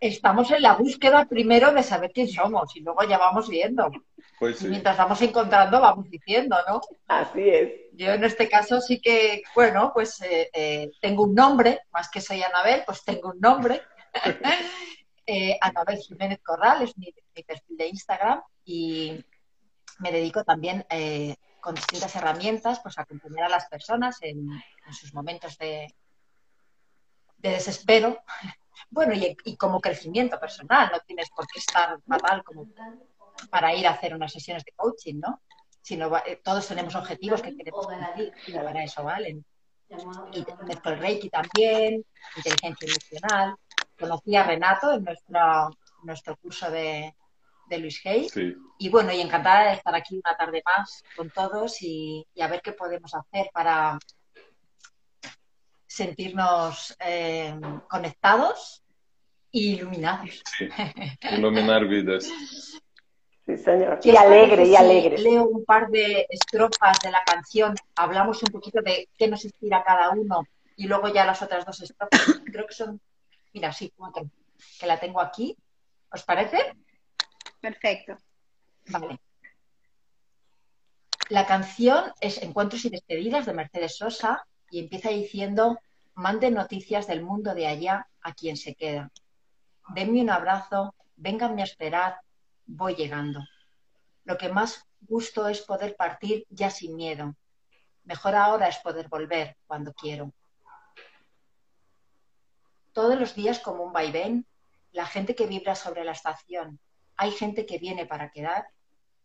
Estamos 0.00 0.50
en 0.50 0.62
la 0.62 0.74
búsqueda 0.74 1.26
primero 1.26 1.72
de 1.72 1.82
saber 1.82 2.10
quién 2.12 2.28
somos 2.28 2.74
y 2.74 2.80
luego 2.80 3.02
ya 3.04 3.18
vamos 3.18 3.48
viendo. 3.48 3.90
Pues 4.38 4.62
y 4.62 4.68
mientras 4.68 4.96
vamos 4.96 5.20
encontrando, 5.20 5.80
vamos 5.80 6.08
diciendo, 6.08 6.56
¿no? 6.66 6.80
Así 7.08 7.46
es. 7.46 7.72
Yo 7.92 8.12
en 8.12 8.24
este 8.24 8.48
caso 8.48 8.80
sí 8.80 8.98
que, 8.98 9.42
bueno, 9.54 9.90
pues 9.92 10.22
eh, 10.22 10.48
eh, 10.54 10.90
tengo 11.02 11.24
un 11.24 11.34
nombre, 11.34 11.80
más 11.92 12.10
que 12.10 12.22
soy 12.22 12.42
Anabel, 12.42 12.82
pues 12.86 13.04
tengo 13.04 13.32
un 13.32 13.40
nombre. 13.40 13.82
eh, 15.26 15.58
Anabel 15.60 15.98
Jiménez 15.98 16.40
Corral 16.42 16.82
es 16.82 16.96
mi, 16.96 17.12
mi 17.36 17.42
perfil 17.42 17.76
de 17.76 17.88
Instagram 17.88 18.40
y 18.64 19.22
me 20.00 20.10
dedico 20.10 20.44
también 20.44 20.84
eh, 20.90 21.36
con 21.60 21.74
distintas 21.74 22.14
herramientas 22.16 22.80
pues, 22.80 22.98
a 22.98 23.02
acompañar 23.02 23.44
a 23.44 23.48
las 23.50 23.66
personas 23.68 24.18
en, 24.22 24.48
sus 24.92 25.14
momentos 25.14 25.56
de, 25.58 25.94
de 27.38 27.50
desespero. 27.50 28.22
Bueno, 28.88 29.12
y, 29.14 29.56
como 29.56 29.80
crecimiento 29.80 30.40
personal, 30.40 30.90
no 30.90 30.98
tienes 31.00 31.28
por 31.30 31.46
qué 31.46 31.58
estar 31.60 32.00
fatal 32.08 32.42
como 32.42 32.66
para 33.50 33.74
ir 33.74 33.86
a 33.86 33.90
hacer 33.90 34.14
unas 34.14 34.32
sesiones 34.32 34.64
de 34.64 34.72
coaching, 34.72 35.20
¿no? 35.20 35.42
Sino 35.82 36.16
eh, 36.26 36.40
todos 36.42 36.66
tenemos 36.66 36.94
objetivos 36.94 37.42
que 37.42 37.54
queremos 37.54 37.86
cumplir 37.86 38.32
y 38.46 38.52
para 38.52 38.82
eso 38.82 39.04
valen. 39.04 39.44
Y 40.32 40.38
el 40.38 40.98
Reiki 40.98 41.28
también, 41.28 42.04
inteligencia 42.36 42.88
emocional. 42.88 43.54
Conocí 43.98 44.34
a 44.34 44.44
Renato 44.44 44.92
en 44.94 45.04
nuestro, 45.04 45.70
nuestro 46.02 46.36
curso 46.38 46.70
de, 46.70 47.14
de 47.70 47.78
Luis 47.78 48.04
Hay. 48.04 48.28
Y 48.78 48.88
bueno, 48.90 49.12
y 49.12 49.20
encantada 49.20 49.70
de 49.70 49.76
estar 49.76 49.94
aquí 49.94 50.20
una 50.22 50.36
tarde 50.36 50.62
más 50.66 51.02
con 51.16 51.30
todos 51.30 51.80
y, 51.80 52.26
a 52.38 52.48
ver 52.48 52.60
qué 52.60 52.72
podemos 52.72 53.14
hacer 53.14 53.50
para 53.54 53.98
sentirnos 55.86 56.94
eh, 57.00 57.58
conectados 57.88 58.82
e 59.52 59.58
iluminados. 59.58 60.42
Iluminar 61.32 61.86
vidas. 61.86 62.24
Sí, 63.46 63.56
señor. 63.56 64.00
Y 64.02 64.16
alegre, 64.16 64.66
y 64.66 64.76
alegre. 64.76 65.18
leo 65.18 65.44
un 65.44 65.64
par 65.64 65.88
de 65.88 66.26
estrofas 66.28 67.00
de 67.00 67.10
la 67.10 67.22
canción, 67.24 67.74
hablamos 67.96 68.42
un 68.42 68.52
poquito 68.52 68.82
de 68.82 69.08
qué 69.16 69.28
nos 69.28 69.44
inspira 69.44 69.82
cada 69.82 70.10
uno 70.10 70.42
y 70.76 70.86
luego 70.86 71.08
ya 71.08 71.24
las 71.24 71.42
otras 71.42 71.64
dos 71.64 71.80
estrofas, 71.80 72.42
creo 72.44 72.66
que 72.66 72.74
son, 72.74 73.00
mira, 73.52 73.72
sí, 73.72 73.92
cuatro, 73.96 74.30
que 74.78 74.86
la 74.86 74.98
tengo 74.98 75.20
aquí. 75.20 75.56
¿Os 76.12 76.24
parece? 76.24 76.74
Perfecto. 77.60 78.16
Vale. 78.86 79.20
La 81.28 81.46
canción 81.46 82.12
es 82.20 82.42
Encuentros 82.42 82.84
y 82.84 82.90
despedidas 82.90 83.46
de 83.46 83.52
Mercedes 83.52 83.96
Sosa 83.96 84.44
y 84.70 84.80
empieza 84.80 85.10
diciendo, 85.10 85.78
mande 86.14 86.50
noticias 86.50 87.06
del 87.06 87.22
mundo 87.22 87.54
de 87.54 87.66
allá 87.66 88.08
a 88.22 88.34
quien 88.34 88.56
se 88.56 88.74
queda. 88.74 89.12
Denme 89.94 90.20
un 90.20 90.30
abrazo, 90.30 90.94
vénganme 91.16 91.62
a 91.62 91.64
esperar, 91.64 92.20
voy 92.66 92.94
llegando. 92.94 93.40
Lo 94.24 94.38
que 94.38 94.48
más 94.48 94.84
gusto 95.00 95.48
es 95.48 95.60
poder 95.62 95.96
partir 95.96 96.46
ya 96.50 96.70
sin 96.70 96.96
miedo. 96.96 97.36
Mejor 98.04 98.34
ahora 98.34 98.68
es 98.68 98.78
poder 98.78 99.08
volver 99.08 99.56
cuando 99.66 99.92
quiero. 99.92 100.32
Todos 102.92 103.18
los 103.18 103.34
días 103.34 103.60
como 103.60 103.84
un 103.84 103.92
vaivén, 103.92 104.46
la 104.92 105.06
gente 105.06 105.34
que 105.34 105.46
vibra 105.46 105.74
sobre 105.74 106.04
la 106.04 106.12
estación. 106.12 106.80
Hay 107.20 107.32
gente 107.32 107.66
que 107.66 107.76
viene 107.76 108.06
para 108.06 108.30
quedar 108.30 108.68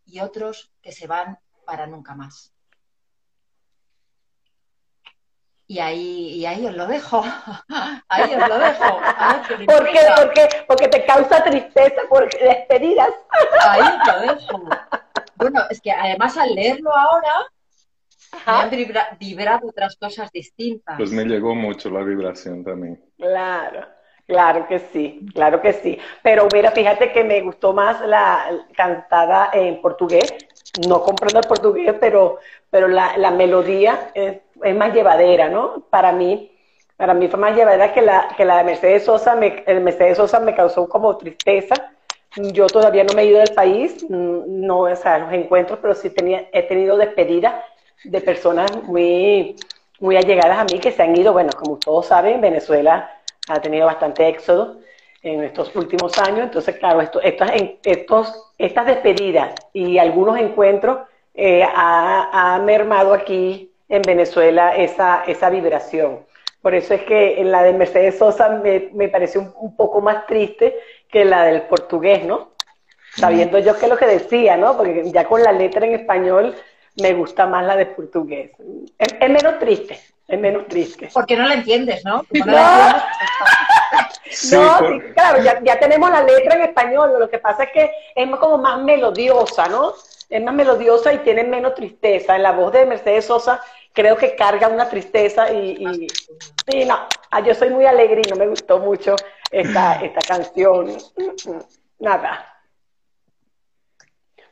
y 0.03 0.19
otros 0.19 0.69
que 0.81 0.91
se 0.91 1.07
van 1.07 1.39
para 1.65 1.87
nunca 1.87 2.13
más. 2.13 2.53
Y 5.65 5.79
ahí, 5.79 6.33
y 6.33 6.45
ahí 6.45 6.65
os 6.67 6.75
lo 6.75 6.87
dejo. 6.87 7.23
Ahí 8.09 8.33
os 8.35 8.49
lo 8.49 8.59
dejo. 8.59 8.99
¿Por 9.65 9.85
qué? 9.85 9.99
Porque, 10.17 10.49
porque 10.67 10.87
te 10.89 11.05
causa 11.05 11.41
tristeza 11.41 12.01
por 12.09 12.29
despedidas. 12.29 13.11
Ahí 13.61 13.81
os 13.81 14.07
lo 14.07 14.33
dejo. 14.33 14.69
Bueno, 15.37 15.61
es 15.69 15.79
que 15.79 15.93
además 15.93 16.35
al 16.35 16.53
leerlo 16.53 16.93
ahora 16.93 17.47
me 18.45 18.99
han 18.99 19.17
vibrado 19.17 19.69
otras 19.69 19.95
cosas 19.95 20.29
distintas. 20.33 20.97
Pues 20.97 21.11
me 21.11 21.23
llegó 21.23 21.55
mucho 21.55 21.89
la 21.89 22.03
vibración 22.03 22.61
también. 22.65 23.01
Claro. 23.17 23.87
Claro 24.27 24.67
que 24.67 24.79
sí, 24.79 25.23
claro 25.35 25.61
que 25.61 25.73
sí. 25.73 25.99
Pero 26.23 26.47
mira, 26.51 26.71
fíjate 26.71 27.11
que 27.11 27.23
me 27.23 27.41
gustó 27.41 27.73
más 27.73 28.01
la 28.01 28.45
cantada 28.75 29.51
en 29.53 29.79
portugués. 29.81 30.33
No 30.87 31.03
comprendo 31.03 31.39
el 31.39 31.47
portugués, 31.47 31.93
pero, 31.99 32.39
pero 32.71 32.87
la, 32.87 33.17
la 33.17 33.29
melodía 33.31 34.09
es, 34.15 34.37
más 34.75 34.93
llevadera, 34.93 35.47
¿no? 35.49 35.83
Para 35.91 36.11
mí, 36.11 36.51
para 36.97 37.13
mí 37.13 37.27
fue 37.27 37.39
más 37.39 37.55
llevadera 37.55 37.93
que 37.93 38.01
la, 38.01 38.27
que 38.35 38.45
la 38.45 38.57
de 38.57 38.63
Mercedes 38.63 39.05
Sosa. 39.05 39.35
Me, 39.35 39.63
el 39.67 39.81
Mercedes 39.81 40.17
Sosa 40.17 40.39
me 40.39 40.55
causó 40.55 40.89
como 40.89 41.15
tristeza. 41.17 41.75
Yo 42.35 42.65
todavía 42.67 43.03
no 43.03 43.13
me 43.13 43.21
he 43.21 43.25
ido 43.27 43.39
del 43.39 43.53
país, 43.53 44.05
no, 44.09 44.79
o 44.79 44.95
sea, 44.95 45.19
los 45.19 45.31
encuentros, 45.31 45.79
pero 45.81 45.93
sí 45.95 46.09
tenía, 46.09 46.49
he 46.51 46.63
tenido 46.63 46.97
despedidas 46.97 47.63
de 48.03 48.19
personas 48.19 48.69
muy, 48.83 49.55
muy 50.01 50.17
allegadas 50.17 50.57
a 50.59 50.65
mí 50.65 50.79
que 50.79 50.91
se 50.91 51.03
han 51.03 51.15
ido. 51.15 51.31
Bueno, 51.31 51.51
como 51.57 51.77
todos 51.77 52.07
saben, 52.07 52.41
Venezuela 52.41 53.09
ha 53.47 53.59
tenido 53.61 53.85
bastante 53.85 54.27
éxodo 54.27 54.79
en 55.21 55.43
estos 55.43 55.75
últimos 55.75 56.17
años. 56.19 56.41
Entonces, 56.41 56.77
claro, 56.77 57.01
esto, 57.01 57.21
estas, 57.21 57.51
estos, 57.83 58.53
estas 58.57 58.85
despedidas 58.85 59.53
y 59.73 59.97
algunos 59.97 60.37
encuentros 60.37 60.99
eh, 61.33 61.63
ha, 61.63 62.55
ha, 62.55 62.59
mermado 62.59 63.13
aquí 63.13 63.71
en 63.89 64.01
Venezuela 64.01 64.75
esa, 64.75 65.23
esa 65.25 65.49
vibración. 65.49 66.25
Por 66.61 66.73
eso 66.73 66.93
es 66.93 67.03
que 67.03 67.43
la 67.43 67.61
de 67.63 67.73
Mercedes 67.73 68.17
Sosa 68.17 68.49
me, 68.49 68.89
me 68.93 69.07
pareció 69.09 69.53
un, 69.59 69.75
poco 69.75 70.01
más 70.01 70.25
triste 70.25 70.75
que 71.11 71.25
la 71.25 71.43
del 71.45 71.63
portugués, 71.63 72.23
¿no? 72.23 72.53
Sabiendo 73.15 73.59
yo 73.59 73.77
qué 73.77 73.85
es 73.85 73.89
lo 73.89 73.97
que 73.97 74.07
decía, 74.07 74.57
¿no? 74.57 74.75
Porque 74.75 75.03
ya 75.11 75.25
con 75.25 75.43
la 75.43 75.51
letra 75.51 75.85
en 75.85 75.93
español 75.93 76.55
me 77.01 77.13
gusta 77.13 77.45
más 77.45 77.65
la 77.65 77.75
de 77.75 77.85
portugués. 77.85 78.51
Es 78.97 79.29
menos 79.29 79.59
triste, 79.59 79.99
es 80.27 80.39
menos 80.39 80.67
triste. 80.67 81.09
Porque 81.13 81.35
no 81.35 81.47
la 81.47 81.55
entiendes, 81.55 82.03
¿no? 82.03 82.25
no, 82.31 82.45
no, 82.45 82.55
sí, 84.29 84.55
por... 84.55 84.87
sí, 84.87 85.11
claro, 85.13 85.43
ya, 85.43 85.61
ya, 85.63 85.79
tenemos 85.79 86.09
la 86.09 86.23
letra 86.23 86.55
en 86.55 86.61
español, 86.63 87.11
lo 87.19 87.29
que 87.29 87.39
pasa 87.39 87.63
es 87.63 87.71
que 87.71 87.91
es 88.15 88.29
como 88.37 88.57
más 88.57 88.81
melodiosa, 88.81 89.67
¿no? 89.67 89.93
Es 90.29 90.41
más 90.41 90.55
melodiosa 90.55 91.13
y 91.13 91.19
tiene 91.19 91.43
menos 91.43 91.75
tristeza. 91.75 92.35
En 92.35 92.43
la 92.43 92.51
voz 92.51 92.71
de 92.73 92.85
Mercedes 92.85 93.25
Sosa 93.25 93.61
creo 93.93 94.17
que 94.17 94.35
carga 94.35 94.67
una 94.67 94.89
tristeza 94.89 95.51
y, 95.51 95.77
y, 95.79 96.07
y 96.67 96.85
no, 96.85 96.97
ah, 97.31 97.39
yo 97.41 97.53
soy 97.53 97.69
muy 97.69 97.85
alegre 97.85 98.21
y 98.25 98.29
no 98.29 98.35
me 98.35 98.47
gustó 98.47 98.79
mucho 98.79 99.15
esta, 99.51 99.95
esta 100.03 100.21
canción. 100.21 100.97
Nada. 101.99 102.54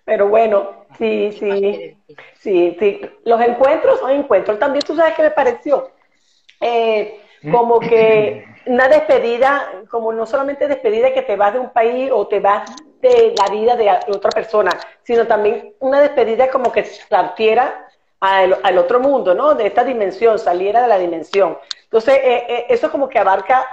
Pero 0.06 0.28
bueno, 0.28 0.86
sí, 0.98 1.32
sí, 1.40 1.98
sí, 2.40 2.76
sí. 2.80 3.02
Los 3.24 3.42
encuentros 3.42 4.00
son 4.00 4.12
encuentros. 4.12 4.60
También 4.60 4.84
tú 4.86 4.96
sabes 4.96 5.14
qué 5.16 5.24
me 5.24 5.32
pareció. 5.32 5.92
Eh, 6.60 7.20
como 7.52 7.80
que 7.80 8.46
una 8.66 8.88
despedida, 8.88 9.72
como 9.90 10.14
no 10.14 10.26
solamente 10.26 10.68
despedida 10.68 11.14
que 11.14 11.22
te 11.22 11.36
vas 11.36 11.54
de 11.54 11.60
un 11.60 11.70
país 11.70 12.10
o 12.12 12.28
te 12.28 12.40
vas 12.40 12.70
de 13.02 13.34
la 13.38 13.54
vida 13.54 13.76
de 13.76 13.90
otra 14.14 14.30
persona, 14.30 14.72
sino 15.04 15.28
también 15.28 15.74
una 15.80 16.00
despedida 16.00 16.50
como 16.50 16.72
que 16.72 16.86
partiera 17.10 17.88
al, 18.20 18.58
al 18.64 18.78
otro 18.78 19.02
mundo, 19.02 19.34
¿no? 19.36 19.54
De 19.54 19.68
esta 19.68 19.84
dimensión, 19.84 20.40
saliera 20.40 20.82
de 20.82 20.88
la 20.88 20.98
dimensión. 20.98 21.58
Entonces, 21.84 22.16
eh, 22.16 22.46
eh, 22.48 22.66
eso 22.70 22.90
como 22.90 23.10
que 23.10 23.20
abarca 23.20 23.66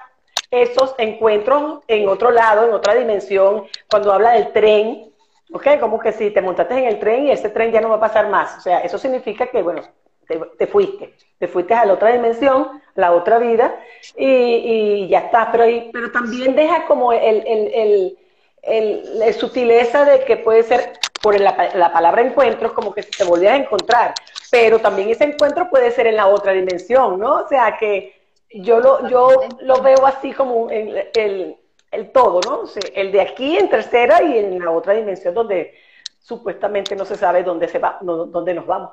esos 0.50 0.96
encuentros 0.98 1.80
en 1.86 2.08
otro 2.08 2.32
lado, 2.32 2.66
en 2.66 2.72
otra 2.74 2.94
dimensión, 2.94 3.66
cuando 3.88 4.12
habla 4.12 4.32
del 4.32 4.52
tren, 4.52 5.09
¿ok? 5.52 5.78
Como 5.78 5.98
que 5.98 6.12
si 6.12 6.30
te 6.30 6.42
montaste 6.42 6.74
en 6.74 6.84
el 6.84 6.98
tren 6.98 7.26
y 7.26 7.30
ese 7.30 7.50
tren 7.50 7.72
ya 7.72 7.80
no 7.80 7.88
va 7.88 7.96
a 7.96 8.00
pasar 8.00 8.28
más. 8.28 8.58
O 8.58 8.60
sea, 8.60 8.80
eso 8.80 8.98
significa 8.98 9.46
que, 9.46 9.62
bueno, 9.62 9.82
te, 10.26 10.38
te 10.58 10.66
fuiste, 10.66 11.14
te 11.38 11.48
fuiste 11.48 11.74
a 11.74 11.84
la 11.84 11.94
otra 11.94 12.12
dimensión, 12.12 12.80
la 12.94 13.12
otra 13.12 13.38
vida, 13.38 13.80
y, 14.16 15.08
ya 15.08 15.20
está. 15.20 15.50
Pero, 15.52 15.64
pero 15.92 16.12
también 16.12 16.54
deja 16.54 16.86
como 16.86 17.12
el, 17.12 17.44
el, 17.46 18.18
el, 18.62 19.18
la 19.18 19.32
sutileza 19.32 20.04
de 20.04 20.24
que 20.24 20.36
puede 20.36 20.62
ser 20.62 20.92
por 21.22 21.38
la, 21.38 21.70
la 21.74 21.92
palabra 21.92 22.22
encuentro, 22.22 22.74
como 22.74 22.94
que 22.94 23.02
si 23.02 23.10
te 23.10 23.24
volvieras 23.24 23.58
a 23.58 23.62
encontrar. 23.62 24.14
Pero 24.50 24.78
también 24.78 25.10
ese 25.10 25.24
encuentro 25.24 25.68
puede 25.68 25.90
ser 25.90 26.06
en 26.06 26.16
la 26.16 26.26
otra 26.28 26.52
dimensión, 26.52 27.18
¿no? 27.18 27.36
O 27.36 27.48
sea, 27.48 27.76
que 27.78 28.14
yo 28.52 28.80
lo, 28.80 29.08
yo 29.08 29.30
lo 29.60 29.82
veo 29.82 30.06
así 30.06 30.32
como 30.32 30.70
el, 30.70 31.08
el 31.14 31.56
el 31.90 32.12
todo, 32.12 32.40
¿no? 32.48 32.60
O 32.62 32.66
sea, 32.66 32.82
el 32.94 33.12
de 33.12 33.20
aquí 33.20 33.56
en 33.56 33.68
tercera 33.68 34.22
y 34.22 34.38
en 34.38 34.58
la 34.64 34.70
otra 34.70 34.94
dimensión 34.94 35.34
donde 35.34 35.74
supuestamente 36.20 36.94
no 36.94 37.04
se 37.04 37.16
sabe 37.16 37.42
dónde 37.42 37.68
se 37.68 37.78
va, 37.78 37.98
no, 38.02 38.26
dónde 38.26 38.54
nos 38.54 38.66
vamos. 38.66 38.92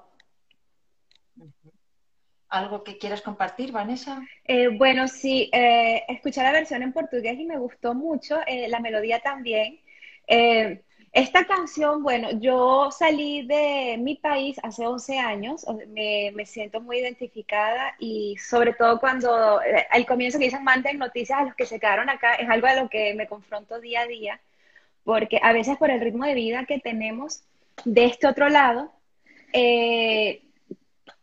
¿Algo 2.50 2.84
que 2.84 2.98
quieras 2.98 3.22
compartir, 3.22 3.74
Vanessa? 3.74 4.22
Eh, 4.46 4.70
bueno, 4.70 5.08
sí, 5.10 5.50
eh, 5.52 6.04
escuché 6.08 6.42
la 6.42 6.54
versión 6.54 6.82
en 6.82 6.94
portugués 6.94 7.38
y 7.38 7.46
me 7.46 7.58
gustó 7.58 7.94
mucho, 7.94 8.40
eh, 8.48 8.70
la 8.70 8.80
melodía 8.80 9.20
también. 9.20 9.82
Esta 11.18 11.46
canción, 11.46 12.04
bueno, 12.04 12.30
yo 12.40 12.92
salí 12.92 13.42
de 13.48 13.98
mi 14.00 14.16
país 14.16 14.60
hace 14.62 14.86
11 14.86 15.18
años, 15.18 15.66
me, 15.88 16.32
me, 16.36 16.46
siento 16.46 16.80
muy 16.80 17.00
identificada 17.00 17.96
y 17.98 18.38
sobre 18.38 18.74
todo 18.74 19.00
cuando 19.00 19.60
al 19.90 20.06
comienzo 20.06 20.38
que 20.38 20.46
dicen 20.46 20.64
manden 20.64 21.00
noticias 21.00 21.40
a 21.40 21.44
los 21.46 21.56
que 21.56 21.66
se 21.66 21.80
quedaron 21.80 22.10
acá, 22.12 22.36
es 22.36 22.48
algo 22.48 22.68
a 22.68 22.76
lo 22.76 22.88
que 22.88 23.16
me 23.16 23.28
confronto 23.28 23.82
día 23.82 24.02
a 24.02 24.06
día, 24.06 24.40
porque 25.04 25.40
a 25.42 25.54
veces 25.54 25.78
por 25.78 25.90
el 25.90 26.02
ritmo 26.02 26.24
de 26.26 26.36
vida 26.36 26.66
que 26.66 26.80
tenemos 26.80 27.42
de 27.84 28.06
este 28.06 28.28
otro 28.28 28.50
lado, 28.50 28.92
eh, 29.54 30.44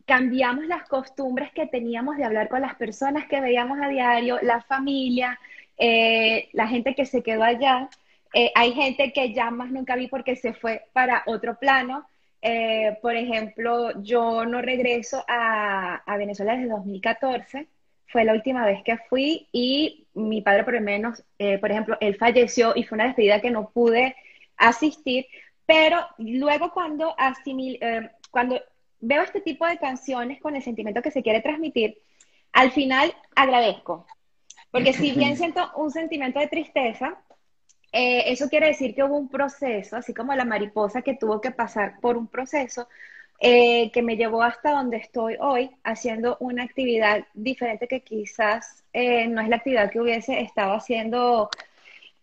cambiamos 0.07 0.67
las 0.67 0.89
costumbres 0.89 1.53
que 1.53 1.67
teníamos 1.67 2.17
de 2.17 2.25
hablar 2.25 2.49
con 2.49 2.63
las 2.63 2.75
personas 2.75 3.29
que 3.29 3.41
veíamos 3.41 3.79
a 3.81 3.89
diario, 3.89 4.41
la 4.43 4.61
familia, 4.61 5.39
eh, 5.79 6.49
la 6.53 6.67
gente 6.67 6.97
que 6.97 7.07
se 7.07 7.23
quedó 7.23 7.45
allá. 7.45 7.89
Eh, 8.35 8.51
hay 8.57 8.73
gente 8.73 9.13
que 9.13 9.33
ya 9.33 9.51
más 9.53 9.71
nunca 9.71 9.95
vi 9.95 10.09
porque 10.09 10.35
se 10.35 10.53
fue 10.55 10.87
para 10.93 11.23
otro 11.27 11.57
plano. 11.59 12.07
Eh, 12.43 12.99
por 13.01 13.15
ejemplo, 13.15 14.03
yo 14.03 14.45
no 14.45 14.61
regreso 14.61 15.25
a, 15.29 16.03
a, 16.05 16.17
Venezuela 16.17 16.57
desde 16.57 16.69
2014. 16.69 17.69
Fue 18.09 18.25
la 18.25 18.33
última 18.33 18.67
vez 18.67 18.83
que 18.83 18.99
fui 19.09 19.49
y 19.53 20.09
mi 20.15 20.43
padre, 20.43 20.65
por 20.65 20.75
lo 20.75 20.81
menos, 20.81 21.23
eh, 21.39 21.59
por 21.59 21.71
ejemplo, 21.71 21.97
él 22.01 22.17
falleció 22.17 22.73
y 22.75 22.83
fue 22.83 22.97
una 22.97 23.07
despedida 23.07 23.41
que 23.41 23.53
no 23.53 23.71
pude 23.71 24.17
asistir. 24.57 25.27
Pero 25.65 26.05
luego 26.19 26.73
cuando 26.73 27.15
asimil, 27.19 27.79
cuando 28.31 28.61
veo 29.01 29.23
este 29.23 29.41
tipo 29.41 29.67
de 29.67 29.79
canciones 29.79 30.41
con 30.41 30.57
el 30.57 30.63
sentimiento 30.63 31.03
que 31.03 31.11
se 31.11 31.23
quiere 31.23 31.41
transmitir, 31.41 31.99
al 32.53 32.73
final 32.73 33.15
agradezco. 33.35 34.07
Porque 34.71 34.93
si 34.93 35.13
bien 35.13 35.37
siento 35.39 35.71
un 35.77 35.91
sentimiento 35.93 36.41
de 36.41 36.49
tristeza, 36.49 37.23
eh, 37.97 38.33
eso 38.33 38.49
quiere 38.49 38.67
decir 38.67 38.93
que 38.93 39.05
hubo 39.05 39.17
un 39.17 39.29
proceso, 39.29 39.97
así 39.97 40.13
como 40.13 40.35
la 40.35 40.45
mariposa 40.45 41.03
que 41.03 41.15
tuvo 41.15 41.41
que 41.41 41.53
pasar 41.53 42.01
por 42.01 42.17
un 42.17 42.27
proceso 42.27 42.89
eh, 43.39 43.93
que 43.93 44.03
me 44.03 44.17
llevó 44.17 44.43
hasta 44.43 44.73
donde 44.73 44.97
estoy 44.97 45.37
hoy, 45.39 45.71
haciendo 45.85 46.37
una 46.41 46.65
actividad 46.65 47.25
diferente 47.35 47.87
que 47.87 48.01
quizás 48.03 48.83
eh, 48.93 49.29
no 49.29 49.41
es 49.41 49.49
la 49.49 49.57
actividad 49.57 49.93
que 49.93 50.01
hubiese 50.01 50.41
estado 50.41 50.75
haciendo 50.75 51.51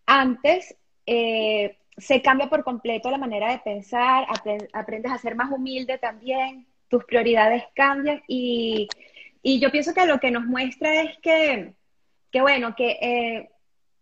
antes. 0.06 0.76
se 1.06 2.22
cambia 2.22 2.50
por 2.50 2.64
completo 2.66 3.10
la 3.10 3.18
manera 3.18 3.52
de 3.52 3.60
pensar, 3.60 4.26
aprendes 4.74 5.12
a 5.12 5.18
ser 5.20 5.36
más 5.36 5.52
humilde 5.52 5.98
también, 6.00 6.68
tus 6.90 7.06
prioridades 7.06 7.64
cambian 7.76 8.22
y, 8.28 8.90
y, 9.42 9.60
yo 9.62 9.72
pienso 9.72 9.94
que 9.94 10.06
lo 10.06 10.20
que 10.20 10.32
nos 10.32 10.44
muestra 10.46 11.02
es 11.02 11.18
que, 11.20 11.74
que 12.32 12.42
bueno, 12.42 12.76
que 12.76 13.51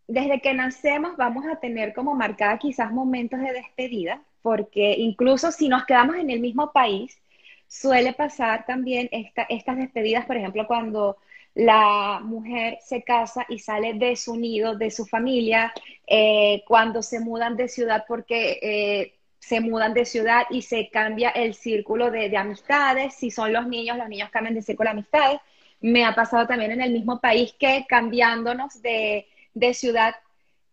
desde 0.10 0.42
que 0.42 0.54
nacemos 0.54 1.16
vamos 1.18 1.46
a 1.46 1.60
tener 1.60 1.94
como 1.94 2.16
marcada 2.16 2.58
quizás 2.58 2.92
momentos 2.92 3.40
de 3.40 3.54
despedida, 3.54 4.22
porque 4.42 4.96
incluso 4.98 5.52
si 5.52 5.70
nos 5.70 5.86
quedamos 5.86 6.16
en 6.18 6.32
el 6.32 6.40
mismo 6.40 6.72
país, 6.72 7.22
suele 7.68 8.14
pasar 8.14 8.66
también 8.66 9.10
estas 9.12 9.78
despedidas, 9.78 10.26
por 10.26 10.36
ejemplo, 10.36 10.66
cuando 10.68 11.18
la 11.54 12.22
mujer 12.24 12.80
se 12.82 13.04
casa 13.04 13.46
y 13.50 13.60
sale 13.60 13.94
de 13.94 14.16
su 14.16 14.36
nido, 14.36 14.76
de 14.76 14.90
su 14.90 15.06
familia, 15.06 15.74
eh, 16.08 16.64
cuando 16.68 17.04
se 17.04 17.20
mudan 17.20 17.56
de 17.56 17.68
ciudad 17.68 18.06
porque 18.08 18.60
eh, 18.62 19.14
se 19.40 19.62
mudan 19.62 19.94
de 19.94 20.06
ciudad 20.06 20.44
y 20.50 20.64
se 20.64 20.90
cambia 20.90 21.30
el 21.30 21.54
círculo 21.54 22.10
de, 22.10 22.36
amistades, 22.36 23.14
si 23.14 23.30
son 23.30 23.54
los 23.54 23.68
niños, 23.68 23.98
los 23.98 24.10
niños 24.10 24.30
cambian 24.32 24.56
de 24.56 24.64
círculo 24.64 24.88
de 24.88 24.92
amistades. 24.92 25.40
Me 25.82 26.04
ha 26.04 26.16
pasado 26.16 26.48
también 26.48 26.72
en 26.72 26.82
el 26.82 26.92
mismo 26.92 27.20
país 27.20 27.54
que 27.60 27.86
cambiándonos 27.88 28.82
de, 28.82 29.28
ciudad 29.74 30.16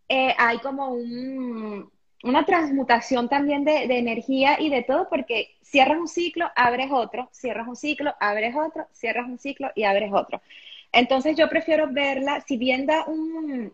eh, 0.08 0.34
hay 0.38 0.58
como 0.58 0.88
una 0.90 2.44
transmutación 2.44 3.28
también 3.28 3.64
de, 3.64 3.86
de, 3.86 3.98
energía 3.98 4.60
y 4.60 4.70
de 4.70 4.82
todo, 4.82 5.08
porque 5.08 5.56
cierras 5.62 5.98
un 5.98 6.08
ciclo, 6.08 6.50
abres 6.56 6.90
otro, 6.90 7.28
cierras 7.32 7.68
un 7.68 7.76
ciclo, 7.76 8.14
abres 8.20 8.54
otro, 8.56 8.86
cierras 8.92 9.26
un 9.26 9.38
ciclo 9.38 9.70
y 9.74 9.84
abres 9.84 10.12
otro. 10.12 10.40
Entonces 10.92 11.36
yo 11.36 11.48
prefiero 11.48 11.88
verla, 11.92 12.40
si 12.46 12.56
bien 12.56 12.86
da 12.86 13.04
un, 13.04 13.72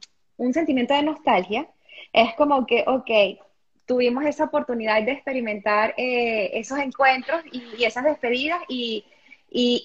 sentimiento 0.53 0.95
de 0.95 1.03
nostalgia, 1.03 1.69
es 2.13 2.35
como 2.35 2.67
que, 2.67 2.85
ok, 2.87 3.39
tuvimos 3.87 4.25
esa 4.25 4.45
oportunidad 4.45 5.01
de 5.05 5.13
experimentar 5.13 5.95
eh, 5.97 6.51
esos 6.55 6.79
encuentros 6.79 7.43
y, 7.53 7.85
esas 7.85 8.05
despedidas 8.05 8.61
y, 8.69 9.05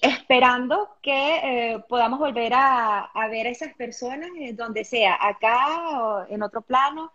esperando 0.01 0.97
que 1.01 1.71
eh, 1.73 1.83
podamos 1.89 2.19
volver 2.19 2.53
a, 2.55 3.11
ver 3.29 3.47
a 3.47 3.49
esas 3.49 3.73
personas 3.75 4.29
eh, 4.39 4.53
donde 4.53 4.83
sea, 4.83 5.17
acá 5.19 5.99
o 5.99 6.25
en 6.29 6.41
otro 6.43 6.61
plano, 6.61 7.11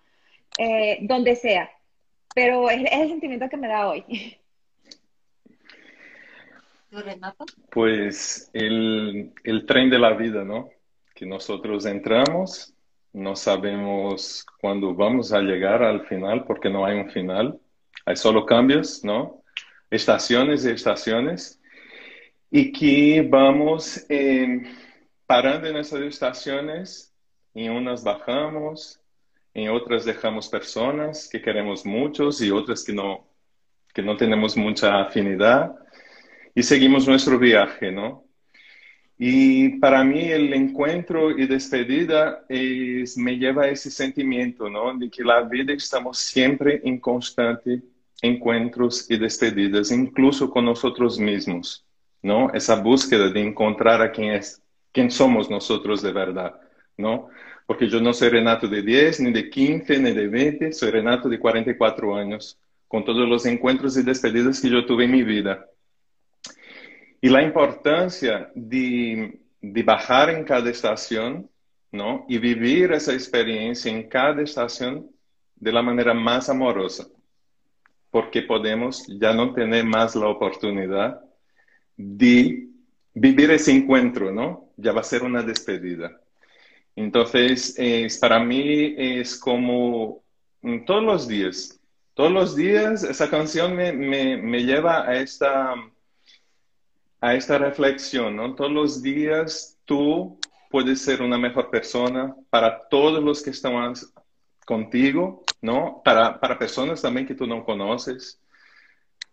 donde 1.01 1.35
sea. 1.37 1.71
Pero 2.35 2.71
es, 2.71 2.83
es, 2.85 2.93
el 2.93 3.09
sentimiento 3.09 3.49
que 3.49 3.57
me 3.57 3.69
da 3.69 3.89
hoy. 3.89 4.39
Pues 7.71 8.51
el, 8.53 9.33
tren 9.67 9.89
de 9.89 9.99
la 9.99 10.13
vida, 10.13 10.45
¿no? 10.45 10.69
Que 11.15 11.25
nosotros 11.25 11.87
entramos, 11.87 12.75
no 13.15 13.35
sabemos 13.35 14.45
cuándo 14.61 14.95
vamos 14.95 15.33
a 15.33 15.41
llegar 15.41 15.83
al 15.83 16.07
final 16.07 16.45
porque 16.45 16.69
no 16.69 16.85
hay 16.85 16.99
un 16.99 17.11
final, 17.11 17.59
hay 18.05 18.17
solo 18.17 18.45
cambios, 18.45 19.03
¿no? 19.03 19.43
Estaciones 19.91 20.67
y 20.67 20.71
estaciones. 20.71 21.62
Y 22.55 22.71
que 22.71 23.27
vamos 23.29 24.05
eh, 24.11 24.63
parando 25.27 25.69
en 25.69 25.77
esas 25.77 26.03
estaciones, 26.03 27.15
en 27.55 27.73
unas 27.73 28.05
bajamos, 28.05 29.01
en 29.55 29.71
otras 29.71 30.05
dejamos 30.05 30.51
personas 30.51 31.31
que 31.31 31.41
queremos 31.41 31.87
muchos 31.87 32.43
y 32.43 32.51
otras 32.51 32.85
que 32.85 32.93
no, 32.93 33.27
que 33.95 34.03
no 34.03 34.19
tenemos 34.19 34.55
mucha 34.55 35.01
afinidad 35.01 35.75
y 36.55 36.63
seguimos 36.63 37.09
nuestro 37.09 37.39
viaje, 37.39 37.91
¿no? 37.91 38.27
Y 39.17 39.79
para 39.79 40.05
mí 40.05 40.31
el 40.31 40.53
encuentro 40.53 41.31
y 41.31 41.47
despedida 41.47 42.45
es, 42.51 43.17
me 43.17 43.39
lleva 43.39 43.65
a 43.65 43.69
ese 43.71 43.91
sentimiento, 43.91 44.69
¿no? 44.69 44.95
De 44.99 45.09
que 45.09 45.25
la 45.25 45.41
vida 45.43 45.73
estamos 45.73 46.19
siempre 46.19 46.83
en 46.85 47.01
constante 47.01 47.81
encuentros 48.21 49.11
y 49.11 49.17
despedidas, 49.17 49.91
incluso 49.91 50.51
con 50.51 50.67
nosotros 50.67 51.19
mismos, 51.19 51.87
¿no? 52.23 52.53
Esa 52.53 52.77
búsqueda 52.77 53.29
de 53.29 53.41
encontrar 53.41 54.01
a 54.01 54.13
quién 54.13 54.33
es, 54.33 54.63
quién 54.93 55.11
somos 55.11 55.51
nosotros 55.51 56.01
de 56.03 56.13
verdad, 56.13 56.55
¿no? 56.97 57.29
Porque 57.67 57.89
yo 57.89 58.01
no 58.01 58.13
soy 58.13 58.29
Renato 58.29 58.69
de 58.69 58.83
10, 58.83 59.21
ni 59.21 59.33
de 59.33 59.51
15, 59.51 59.99
ni 59.99 60.13
de 60.13 60.29
20, 60.29 60.73
soy 60.73 60.91
Renato 60.91 61.29
de 61.29 61.39
44 61.39 62.17
años, 62.17 62.59
con 62.87 63.05
todos 63.05 63.29
los 63.29 63.45
encuentros 63.47 63.97
y 63.97 64.03
despedidas 64.03 64.61
que 64.61 64.71
yo 64.71 64.87
tuve 64.87 65.05
en 65.05 65.13
mi 65.13 65.23
vida. 65.23 65.67
Y 67.21 67.29
la 67.29 67.43
importancia 67.43 68.51
de, 68.55 69.41
de 69.61 69.83
bajar 69.83 70.31
en 70.31 70.45
cada 70.45 70.71
estación, 70.71 71.49
¿no? 71.91 72.25
Y 72.29 72.39
vivir 72.39 72.93
esa 72.93 73.13
experiencia 73.13 73.91
en 73.91 74.09
cada 74.09 74.43
estación 74.43 75.09
de 75.57 75.73
la 75.73 75.83
manera 75.83 76.15
más 76.15 76.49
amorosa, 76.49 77.07
porque 78.11 78.43
podemos 78.43 79.07
ya 79.07 79.33
no 79.33 79.55
tener 79.55 79.85
más 79.85 80.15
la 80.15 80.29
oportunidad 80.29 81.21
de 82.03 82.69
vivir 83.15 83.51
ese 83.51 83.73
encuentro, 83.73 84.33
¿no? 84.33 84.71
Ya 84.77 84.93
va 84.93 85.01
a 85.01 85.05
ser 85.05 85.23
una 85.23 85.43
despedida. 85.43 86.21
Entonces, 86.97 87.75
es, 87.79 88.19
para 88.19 88.39
mí 88.41 88.95
es 88.99 89.37
como 89.39 90.23
mm, 90.63 90.85
todos 90.85 91.03
los 91.03 91.29
días, 91.29 91.81
todos 92.15 92.33
los 92.33 92.57
días 92.57 93.05
esa 93.05 93.31
canción 93.31 93.75
me, 93.75 93.93
me, 93.93 94.37
me 94.37 94.65
lleva 94.65 95.09
a 95.09 95.17
esta 95.17 95.75
a 97.23 97.35
esta 97.35 97.57
reflexión, 97.57 98.35
¿no? 98.35 98.55
Todos 98.57 98.73
los 98.73 99.01
días 99.01 99.79
tú 99.85 100.39
puedes 100.69 101.01
ser 101.03 101.23
una 101.23 101.39
mejor 101.39 101.71
persona 101.71 102.35
para 102.51 102.89
todos 102.89 103.23
los 103.23 103.43
que 103.43 103.51
están 103.51 103.95
contigo, 104.67 105.45
¿no? 105.61 106.03
Para, 106.05 106.41
para 106.41 106.59
personas 106.59 107.01
también 107.01 107.25
que 107.27 107.37
tú 107.37 107.47
no 107.47 107.65
conoces, 107.65 108.42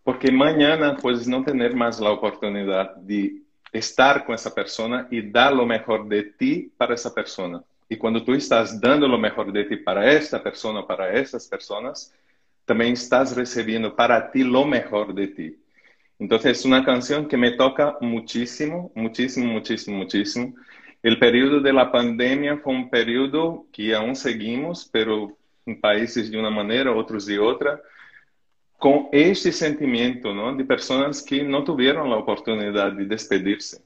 porque 0.03 0.31
mañana 0.31 0.95
puedes 0.95 1.27
no 1.27 1.43
tener 1.43 1.75
más 1.75 1.99
la 1.99 2.11
oportunidad 2.11 2.95
de 2.95 3.41
estar 3.71 4.25
con 4.25 4.35
esa 4.35 4.53
persona 4.53 5.07
y 5.11 5.21
dar 5.21 5.53
lo 5.53 5.65
mejor 5.65 6.07
de 6.07 6.23
ti 6.23 6.71
para 6.77 6.95
esa 6.95 7.13
persona. 7.13 7.63
Y 7.87 7.97
cuando 7.97 8.23
tú 8.23 8.33
estás 8.33 8.79
dando 8.79 9.07
lo 9.07 9.17
mejor 9.17 9.51
de 9.51 9.65
ti 9.65 9.77
para 9.77 10.11
esta 10.11 10.41
persona, 10.41 10.85
para 10.85 11.11
estas 11.13 11.47
personas, 11.47 12.13
también 12.65 12.93
estás 12.93 13.35
recibiendo 13.35 13.95
para 13.95 14.31
ti 14.31 14.43
lo 14.43 14.65
mejor 14.65 15.13
de 15.13 15.27
ti. 15.27 15.57
Entonces 16.19 16.59
es 16.59 16.65
una 16.65 16.83
canción 16.83 17.27
que 17.27 17.37
me 17.37 17.51
toca 17.51 17.97
muchísimo, 18.01 18.91
muchísimo, 18.93 19.53
muchísimo, 19.53 19.97
muchísimo. 19.97 20.53
El 21.01 21.17
periodo 21.17 21.61
de 21.61 21.73
la 21.73 21.91
pandemia 21.91 22.57
fue 22.57 22.73
un 22.73 22.89
periodo 22.89 23.65
que 23.71 23.95
aún 23.95 24.15
seguimos, 24.15 24.87
pero 24.91 25.37
en 25.65 25.79
países 25.79 26.29
de 26.29 26.37
una 26.37 26.49
manera, 26.49 26.91
otros 26.91 27.25
de 27.25 27.39
otra, 27.39 27.81
con 28.79 29.09
este 29.11 29.51
sentimiento 29.51 30.33
¿no? 30.33 30.55
de 30.55 30.63
personas 30.63 31.21
que 31.21 31.43
no 31.43 31.65
tuvieron 31.65 32.09
la 32.09 32.15
oportunidad 32.15 32.93
de 32.93 33.05
despedirse. 33.05 33.83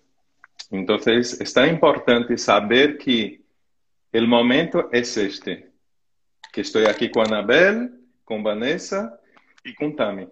Entonces 0.70 1.42
es 1.42 1.52
tan 1.52 1.68
importante 1.70 2.38
saber 2.38 2.98
que 2.98 3.42
el 4.12 4.28
momento 4.28 4.90
es 4.92 5.18
este, 5.18 5.72
que 6.52 6.62
estoy 6.62 6.86
aquí 6.86 7.10
con 7.10 7.26
Anabel, 7.26 7.92
con 8.24 8.44
Vanessa 8.44 9.20
y 9.64 9.74
con 9.74 9.96
Tami. 9.96 10.28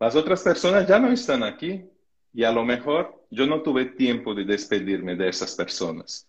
Las 0.00 0.16
otras 0.16 0.42
personas 0.42 0.88
ya 0.88 0.98
no 0.98 1.12
están 1.12 1.42
aquí 1.42 1.84
y 2.32 2.44
a 2.44 2.50
lo 2.50 2.64
mejor 2.64 3.22
yo 3.30 3.46
no 3.46 3.60
tuve 3.60 3.84
tiempo 3.84 4.34
de 4.34 4.44
despedirme 4.44 5.14
de 5.14 5.28
esas 5.28 5.54
personas. 5.54 6.26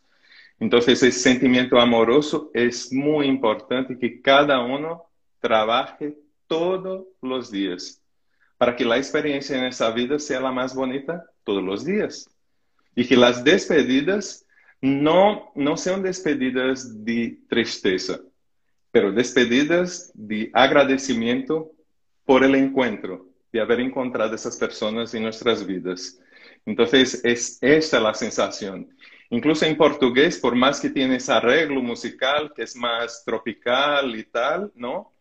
Entonces, 0.60 1.02
ese 1.02 1.17
sentimiento 1.17 1.80
amoroso 1.80 2.52
es 2.54 2.91
muy 2.91 3.28
importante 3.28 3.97
que 3.97 4.21
cada 4.21 4.60
uno 4.60 5.06
trabaje 5.39 6.17
todos 6.49 7.05
los 7.21 7.49
días 7.49 8.01
para 8.59 8.75
que 8.75 8.83
la 8.83 8.97
experiencia 8.97 9.57
en 9.57 9.63
esa 9.63 9.89
vida 9.91 10.19
sea 10.19 10.41
la 10.41 10.51
más 10.51 10.75
bonita 10.75 11.25
todos 11.45 11.63
los 11.63 11.85
días. 11.85 12.29
Y 12.93 13.07
que 13.07 13.15
las 13.15 13.45
despedidas 13.45 14.45
no, 14.81 15.53
no 15.55 15.77
sean 15.77 16.03
despedidas 16.03 17.05
de 17.05 17.39
tristeza, 17.47 18.19
pero 18.91 19.13
despedidas 19.13 20.12
de 20.13 20.51
agradecimiento 20.53 21.71
por 22.25 22.43
el 22.43 22.53
encuentro, 22.55 23.27
de 23.53 23.62
haber 23.62 23.79
encontrado 23.79 24.35
esas 24.35 24.57
personas 24.57 25.13
en 25.13 25.23
nuestras 25.23 25.65
vidas. 25.65 26.19
Entonces, 26.65 27.23
es 27.23 27.59
esta 27.62 28.01
la 28.01 28.13
sensación. 28.13 28.89
Incluso 29.29 29.65
en 29.65 29.77
portugués, 29.77 30.38
por 30.38 30.53
más 30.53 30.81
que 30.81 30.89
tiene 30.89 31.15
ese 31.15 31.31
arreglo 31.31 31.81
musical 31.81 32.51
que 32.53 32.63
es 32.63 32.75
más 32.75 33.23
tropical 33.23 34.13
y 34.17 34.25
tal, 34.25 34.69
¿no? 34.75 35.13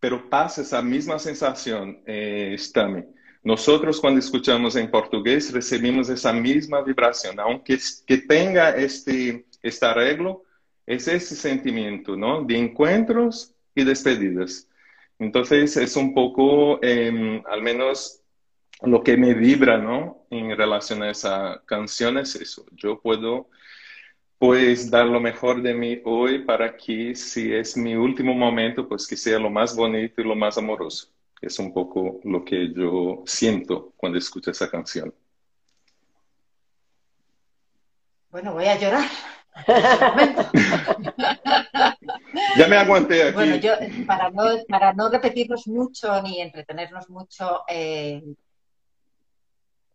Pero 0.00 0.28
pasa 0.30 0.62
esa 0.62 0.82
misma 0.82 1.18
sensación, 1.18 2.00
eh, 2.06 2.54
Stami. 2.58 3.04
Nosotros 3.42 4.00
cuando 4.00 4.20
escuchamos 4.20 4.76
en 4.76 4.90
portugués 4.90 5.52
recibimos 5.52 6.08
esa 6.08 6.32
misma 6.32 6.82
vibración, 6.82 7.38
aunque 7.40 7.78
que 8.06 8.18
tenga 8.18 8.70
este, 8.70 9.46
este 9.62 9.86
arreglo, 9.86 10.42
es 10.86 11.06
ese 11.06 11.36
sentimiento, 11.36 12.16
¿no? 12.16 12.42
De 12.44 12.56
encuentros 12.56 13.54
y 13.74 13.84
despedidas. 13.84 14.68
Entonces 15.18 15.76
es 15.76 15.96
un 15.96 16.14
poco, 16.14 16.82
em, 16.82 17.42
al 17.46 17.62
menos 17.62 18.22
lo 18.82 19.02
que 19.02 19.16
me 19.16 19.34
vibra, 19.34 19.78
¿no? 19.78 20.26
En 20.30 20.56
relación 20.56 21.02
a 21.02 21.10
esa 21.10 21.62
canción 21.66 22.18
es 22.18 22.36
eso. 22.36 22.64
Yo 22.72 23.00
puedo, 23.00 23.48
pues, 24.38 24.90
dar 24.90 25.06
lo 25.06 25.20
mejor 25.20 25.62
de 25.62 25.74
mí 25.74 26.00
hoy 26.04 26.44
para 26.44 26.76
que 26.76 27.14
si 27.14 27.52
es 27.52 27.76
mi 27.76 27.94
último 27.96 28.34
momento, 28.34 28.88
pues 28.88 29.06
que 29.06 29.16
sea 29.16 29.38
lo 29.38 29.50
más 29.50 29.74
bonito 29.74 30.20
y 30.20 30.24
lo 30.24 30.36
más 30.36 30.56
amoroso. 30.58 31.08
Es 31.40 31.58
un 31.58 31.72
poco 31.72 32.20
lo 32.24 32.44
que 32.44 32.72
yo 32.72 33.22
siento 33.26 33.92
cuando 33.96 34.18
escucho 34.18 34.50
esa 34.50 34.70
canción. 34.70 35.12
Bueno, 38.30 38.52
voy 38.52 38.66
a 38.66 38.78
llorar. 38.78 39.08
ya 42.56 42.68
me 42.68 42.76
aguanté 42.76 43.24
aquí. 43.24 43.34
Bueno, 43.34 43.56
yo, 43.56 43.72
para 44.06 44.30
no, 44.30 44.44
para 44.68 44.92
no 44.92 45.08
repetirnos 45.08 45.66
mucho 45.66 46.22
ni 46.22 46.40
entretenernos 46.40 47.10
mucho, 47.10 47.62
eh, 47.66 48.22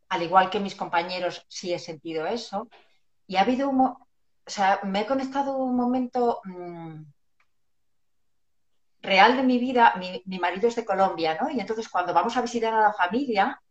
al 0.10 0.21
igual 0.21 0.49
que 0.49 0.60
mis 0.60 0.75
compañeros, 0.75 1.45
sí 1.47 1.73
he 1.73 1.79
sentido 1.79 2.27
eso. 2.27 2.67
Y 3.27 3.38
ha 3.38 3.41
habido 3.41 3.69
un, 3.69 3.95
o 4.45 4.49
sea, 4.49 4.79
me 4.84 5.01
he 5.01 5.06
conectado 5.06 5.58
un 5.58 5.75
momento 5.75 6.41
mm, 6.43 7.03
real 9.01 9.38
de 9.38 9.43
mi 9.43 9.58
vida. 9.58 9.93
Mi, 9.97 10.21
mi, 10.25 10.39
marido 10.39 10.67
es 10.67 10.75
de 10.75 10.86
Colombia, 10.86 11.38
¿no? 11.39 11.49
Y 11.49 11.60
entonces 11.60 11.88
cuando 11.89 12.13
vamos 12.13 12.36
a 12.36 12.41
visitar 12.41 12.73
a 12.73 12.82
la 12.82 12.93
familia, 12.93 13.62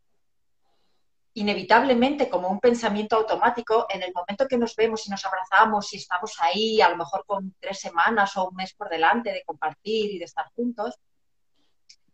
inevitablemente, 1.34 2.28
como 2.28 2.48
un 2.48 2.60
pensamiento 2.60 3.16
automático, 3.16 3.86
en 3.90 4.02
el 4.02 4.12
momento 4.14 4.46
que 4.48 4.58
nos 4.58 4.76
vemos 4.76 5.06
y 5.06 5.10
nos 5.10 5.24
abrazamos 5.24 5.92
y 5.92 5.96
estamos 5.96 6.36
ahí, 6.40 6.80
a 6.80 6.88
lo 6.90 6.96
mejor 6.96 7.24
con 7.26 7.54
tres 7.60 7.80
semanas 7.80 8.36
o 8.36 8.48
un 8.48 8.54
mes 8.54 8.74
por 8.74 8.88
delante 8.88 9.32
de 9.32 9.44
compartir 9.44 10.12
y 10.12 10.18
de 10.18 10.24
estar 10.24 10.46
juntos, 10.54 10.98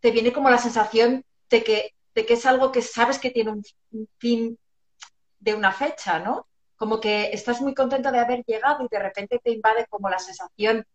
te 0.01 0.11
viene 0.11 0.33
como 0.33 0.51
la 0.51 0.59
sensación 0.59 1.25
de 1.51 1.65
que, 1.65 1.95
de 2.15 2.27
que 2.27 2.35
es 2.35 2.47
algo 2.47 2.71
que 2.73 2.83
sabes 2.83 3.19
que 3.19 3.31
tiene 3.31 3.51
un, 3.51 3.65
un 3.93 4.09
fin 4.19 4.59
de 5.41 5.55
una 5.55 5.73
fecha, 5.73 6.19
¿no? 6.19 6.48
Como 6.79 7.01
que 7.01 7.31
estás 7.33 7.61
muy 7.61 7.75
contento 7.75 8.11
de 8.11 8.21
haber 8.21 8.43
llegado 8.47 8.85
y 8.85 8.89
de 8.89 9.03
repente 9.03 9.39
te 9.45 9.51
invade 9.51 9.87
como 9.91 10.09
la 10.09 10.19
sensación 10.19 10.87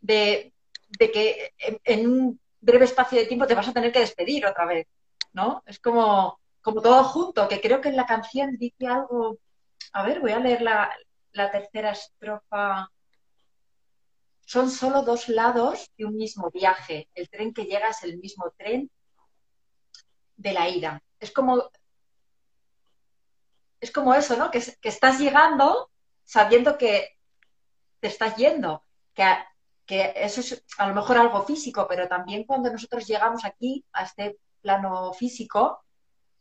de, 0.00 0.54
de 0.98 1.10
que 1.10 1.52
en, 1.84 2.08
un 2.08 2.40
breve 2.60 2.86
espacio 2.86 3.18
de 3.18 3.26
tiempo 3.26 3.46
te 3.46 3.54
vas 3.54 3.68
a 3.68 3.72
tener 3.72 3.92
que 3.92 4.00
despedir 4.00 4.46
otra 4.46 4.64
vez, 4.64 4.86
¿no? 5.32 5.62
Es 5.66 5.78
como, 5.78 6.40
como 6.62 6.80
todo 6.80 7.04
junto, 7.04 7.48
que 7.48 7.60
creo 7.60 7.80
que 7.82 7.90
en 7.90 7.96
la 7.96 8.06
canción 8.06 8.56
dice 8.56 8.86
algo. 8.86 9.38
A 9.92 10.02
ver, 10.02 10.20
voy 10.20 10.32
a 10.32 10.38
leer 10.38 10.62
la, 10.62 10.90
la 11.32 11.50
tercera 11.50 11.90
estrofa. 11.90 12.88
Son 14.46 14.70
solo 14.70 15.02
dos 15.02 15.28
lados 15.28 15.90
de 15.98 16.04
un 16.04 16.16
mismo 16.16 16.50
viaje. 16.50 17.08
El 17.14 17.28
tren 17.28 17.52
que 17.52 17.64
llega 17.64 17.88
es 17.88 18.02
el 18.04 18.18
mismo 18.18 18.52
tren 18.56 18.90
de 20.36 20.52
la 20.52 20.68
ida. 20.68 21.02
Es 21.18 21.32
como, 21.32 21.70
es 23.84 23.92
como 23.92 24.14
eso, 24.14 24.36
¿no? 24.36 24.50
Que, 24.50 24.58
estás 24.82 25.18
llegando 25.18 25.90
sabiendo 26.24 26.78
que 26.78 27.18
te 28.00 28.08
estás 28.08 28.36
yendo. 28.36 28.82
Que, 29.12 29.24
que 29.86 30.12
eso 30.16 30.40
es 30.40 30.64
a 30.78 30.88
lo 30.88 30.94
mejor 30.94 31.18
algo 31.18 31.42
físico, 31.42 31.86
pero 31.88 32.08
también 32.08 32.44
cuando 32.44 32.70
nosotros 32.72 33.06
llegamos 33.06 33.44
aquí, 33.44 33.84
a 33.92 34.04
este 34.04 34.38
plano 34.62 35.12
físico, 35.12 35.84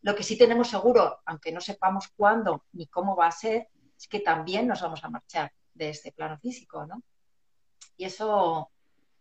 lo 0.02 0.16
que 0.16 0.24
sí 0.24 0.38
tenemos 0.38 0.70
seguro, 0.70 1.22
aunque 1.26 1.52
no 1.52 1.60
sepamos 1.60 2.08
cuándo 2.16 2.66
ni 2.72 2.88
cómo 2.88 3.16
va 3.16 3.28
a 3.28 3.32
ser, 3.32 3.68
es 3.98 4.08
que 4.08 4.22
también 4.22 4.68
nos 4.68 4.82
vamos 4.82 5.04
a 5.04 5.10
marchar 5.10 5.52
de 5.74 5.90
este 5.90 6.12
plano 6.14 6.38
físico, 6.40 6.86
¿no? 6.86 7.04
Y 7.98 8.06
eso, 8.06 8.72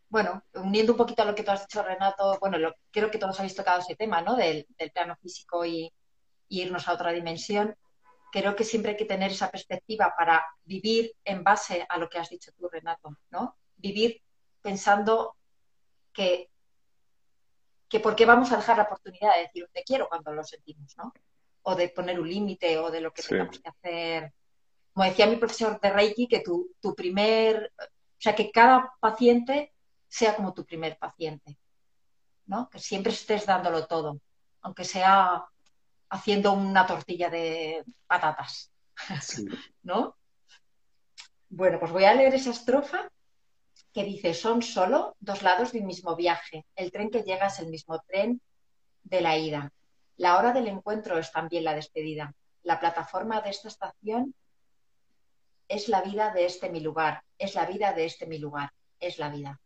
bueno, 0.09 0.45
uniendo 0.55 0.93
un 0.93 0.99
poquito 0.99 1.23
a 1.23 1.25
lo 1.25 1.35
que 1.35 1.43
tú 1.43 1.51
has 1.51 1.67
dicho, 1.67 1.83
Renato, 1.83 2.39
bueno, 2.41 2.59
lo, 2.59 2.75
creo 2.93 3.11
que 3.11 3.19
todos 3.19 3.39
habéis 3.39 3.57
tocado 3.57 3.81
ese 3.81 3.97
tema, 3.97 4.23
¿no? 4.23 4.37
Del, 4.37 4.67
del 4.79 4.93
plano 4.93 5.17
físico 5.17 5.65
y, 5.65 5.93
irnos 6.53 6.87
a 6.89 6.93
otra 6.93 7.13
dimensión. 7.13 7.77
Creo 8.33 8.57
que 8.57 8.65
siempre 8.65 8.93
hay 8.93 8.97
que 8.97 9.05
tener 9.05 9.31
esa 9.31 9.51
perspectiva 9.51 10.13
para 10.19 10.45
vivir 10.65 11.13
en 11.25 11.45
base 11.45 11.87
a 11.89 11.99
lo 11.99 12.09
que 12.09 12.19
has 12.19 12.31
dicho 12.31 12.51
tú, 12.59 12.69
Renato, 12.69 13.17
¿no? 13.31 13.57
Vivir 13.77 14.21
pensando 14.61 15.37
que 16.13 16.49
que 17.93 18.01
por 18.01 18.17
qué 18.17 18.25
vamos 18.25 18.51
a 18.51 18.57
dejar 18.57 18.79
la 18.79 18.85
oportunidad 18.85 19.35
de 19.35 19.43
decir 19.43 19.69
te 19.71 19.85
quiero 19.85 20.09
cuando 20.09 20.33
lo 20.33 20.43
sentimos, 20.45 20.97
¿no? 20.97 21.13
O 21.61 21.75
de 21.75 21.91
poner 21.91 22.19
un 22.19 22.27
límite 22.27 22.79
o 22.79 22.91
de 22.91 23.03
lo 23.03 23.13
que 23.13 23.21
sí. 23.21 23.29
tengamos 23.29 23.61
que 23.61 23.69
hacer. 23.69 24.33
Como 24.95 25.05
decía 25.05 25.27
mi 25.27 25.37
profesor 25.37 25.79
de 25.79 25.91
Reiki, 25.91 26.27
que 26.27 26.41
tu, 26.41 26.75
tu 26.81 26.95
primer, 26.95 27.71
o 27.79 27.85
sea, 28.19 28.35
que 28.35 28.51
cada 28.51 28.95
paciente 28.99 29.75
sea 30.09 30.35
como 30.35 30.55
tu 30.55 30.65
primer 30.65 30.97
paciente, 30.97 31.59
¿no? 32.47 32.71
Que 32.71 32.79
siempre 32.79 33.13
estés 33.13 33.45
dándolo 33.45 33.87
todo, 33.87 34.19
aunque 34.63 34.85
sea 34.85 35.45
haciendo 36.13 36.53
una 36.53 36.87
tortilla 36.87 37.31
de 37.31 37.85
patatas, 38.07 38.71
sí. 39.23 39.47
¿no? 39.83 40.15
Bueno, 41.49 41.81
pues 41.81 41.91
voy 41.91 42.05
a 42.05 42.13
leer 42.13 42.35
esa 42.35 42.51
estrofa 42.51 43.11
que 43.95 44.05
dice, 44.05 44.35
son 44.35 44.61
solo 44.61 45.17
dos 45.21 45.43
lados 45.43 45.73
de 45.73 45.81
un 45.81 45.87
mismo 45.87 46.15
viaje. 46.15 46.67
El 46.77 46.93
tren 46.93 47.11
que 47.11 47.23
llega 47.23 47.47
es 47.47 47.59
el 47.61 47.69
mismo 47.69 47.99
tren 48.07 48.43
de 49.03 49.21
la 49.23 49.39
ida. 49.39 49.73
La 50.17 50.37
hora 50.37 50.53
del 50.53 50.69
encuentro 50.69 51.19
es 51.19 51.33
también 51.33 51.65
la 51.65 51.75
despedida. 51.75 52.35
La 52.63 52.79
plataforma 52.79 53.41
de 53.41 53.51
esta 53.51 53.69
estación 53.69 54.35
es 55.67 55.89
la 55.89 56.03
vida 56.03 56.31
de 56.33 56.45
este 56.45 56.69
mi 56.69 56.81
lugar, 56.81 57.23
es 57.39 57.55
la 57.55 57.65
vida 57.65 57.95
de 57.95 58.05
este 58.05 58.27
mi 58.27 58.37
lugar, 58.37 58.71
es 59.01 59.19
la 59.19 59.31
vida. 59.31 59.59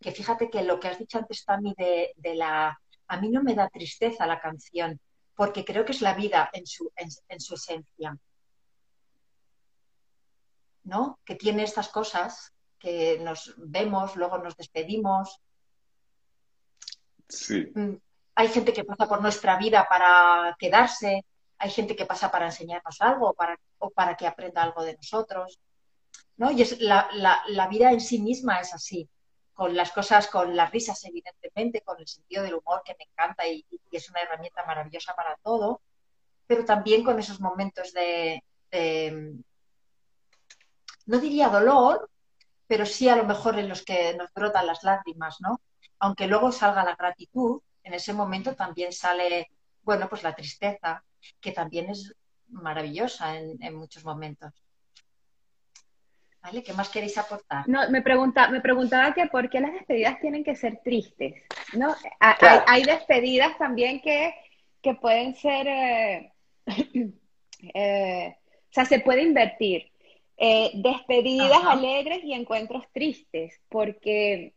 Que 0.00 0.12
fíjate 0.12 0.48
que 0.48 0.62
lo 0.62 0.80
que 0.80 0.88
has 0.88 0.98
dicho 0.98 1.18
antes, 1.18 1.44
Tami, 1.44 1.74
de, 1.76 2.12
de 2.16 2.34
la... 2.34 2.80
A 3.08 3.20
mí 3.20 3.28
no 3.30 3.42
me 3.42 3.54
da 3.54 3.68
tristeza 3.68 4.26
la 4.26 4.40
canción, 4.40 5.00
porque 5.34 5.64
creo 5.64 5.84
que 5.84 5.92
es 5.92 6.02
la 6.02 6.14
vida 6.14 6.50
en 6.52 6.66
su, 6.66 6.90
en, 6.96 7.08
en 7.28 7.40
su 7.40 7.54
esencia. 7.54 8.16
¿no? 10.88 11.20
Que 11.24 11.34
tiene 11.34 11.62
estas 11.62 11.88
cosas 11.88 12.54
que 12.78 13.18
nos 13.20 13.54
vemos, 13.58 14.16
luego 14.16 14.38
nos 14.38 14.56
despedimos. 14.56 15.40
Sí. 17.28 17.70
Hay 18.34 18.48
gente 18.48 18.72
que 18.72 18.84
pasa 18.84 19.06
por 19.06 19.20
nuestra 19.20 19.58
vida 19.58 19.86
para 19.88 20.56
quedarse, 20.58 21.24
hay 21.58 21.70
gente 21.70 21.94
que 21.94 22.06
pasa 22.06 22.30
para 22.30 22.46
enseñarnos 22.46 23.00
algo 23.00 23.34
para, 23.34 23.58
o 23.78 23.90
para 23.90 24.16
que 24.16 24.26
aprenda 24.26 24.62
algo 24.62 24.82
de 24.82 24.94
nosotros. 24.94 25.58
¿no? 26.36 26.50
Y 26.52 26.62
es 26.62 26.80
la, 26.80 27.08
la, 27.12 27.42
la, 27.48 27.66
vida 27.66 27.92
en 27.92 28.00
sí 28.00 28.20
misma 28.22 28.60
es 28.60 28.72
así, 28.72 29.08
con 29.58 29.74
las 29.74 29.90
cosas, 29.90 30.28
con 30.28 30.54
las 30.54 30.70
risas, 30.70 31.04
evidentemente, 31.04 31.80
con 31.80 31.98
el 31.98 32.06
sentido 32.06 32.44
del 32.44 32.54
humor 32.54 32.80
que 32.84 32.94
me 32.96 33.06
encanta 33.10 33.44
y, 33.48 33.66
y 33.90 33.96
es 33.96 34.08
una 34.08 34.20
herramienta 34.20 34.64
maravillosa 34.64 35.16
para 35.16 35.34
todo, 35.42 35.80
pero 36.46 36.64
también 36.64 37.02
con 37.02 37.18
esos 37.18 37.40
momentos 37.40 37.92
de, 37.92 38.40
no 41.06 41.18
diría 41.18 41.48
dolor, 41.48 42.08
pero 42.68 42.86
sí 42.86 43.08
a 43.08 43.16
lo 43.16 43.24
mejor 43.24 43.58
en 43.58 43.68
los 43.68 43.82
que 43.82 44.14
nos 44.14 44.32
brotan 44.32 44.64
las 44.64 44.84
lágrimas, 44.84 45.40
¿no? 45.40 45.60
Aunque 45.98 46.28
luego 46.28 46.52
salga 46.52 46.84
la 46.84 46.94
gratitud, 46.94 47.60
en 47.82 47.94
ese 47.94 48.12
momento 48.12 48.54
también 48.54 48.92
sale, 48.92 49.50
bueno, 49.82 50.08
pues 50.08 50.22
la 50.22 50.36
tristeza, 50.36 51.02
que 51.40 51.50
también 51.50 51.90
es 51.90 52.14
maravillosa 52.46 53.36
en 53.36 53.74
muchos 53.74 54.04
momentos. 54.04 54.52
¿Vale? 56.48 56.62
¿Qué 56.62 56.72
más 56.72 56.88
queréis 56.88 57.18
aportar? 57.18 57.68
No, 57.68 57.90
me, 57.90 58.00
pregunta, 58.00 58.48
me 58.48 58.62
preguntaba 58.62 59.12
que 59.12 59.26
por 59.26 59.50
qué 59.50 59.60
las 59.60 59.72
despedidas 59.72 60.18
tienen 60.18 60.42
que 60.42 60.56
ser 60.56 60.80
tristes, 60.82 61.42
¿no? 61.74 61.94
Claro. 62.38 62.64
Hay, 62.66 62.80
hay, 62.80 62.84
despedidas 62.84 63.58
también 63.58 64.00
que, 64.00 64.34
que 64.80 64.94
pueden 64.94 65.34
ser, 65.34 65.66
eh, 65.68 66.32
eh, 67.74 68.34
o 68.34 68.72
sea, 68.72 68.86
se 68.86 69.00
puede 69.00 69.24
invertir. 69.24 69.90
Eh, 70.38 70.70
despedidas 70.74 71.58
Ajá. 71.58 71.72
alegres 71.72 72.24
y 72.24 72.32
encuentros 72.32 72.84
tristes, 72.94 73.60
porque 73.68 74.54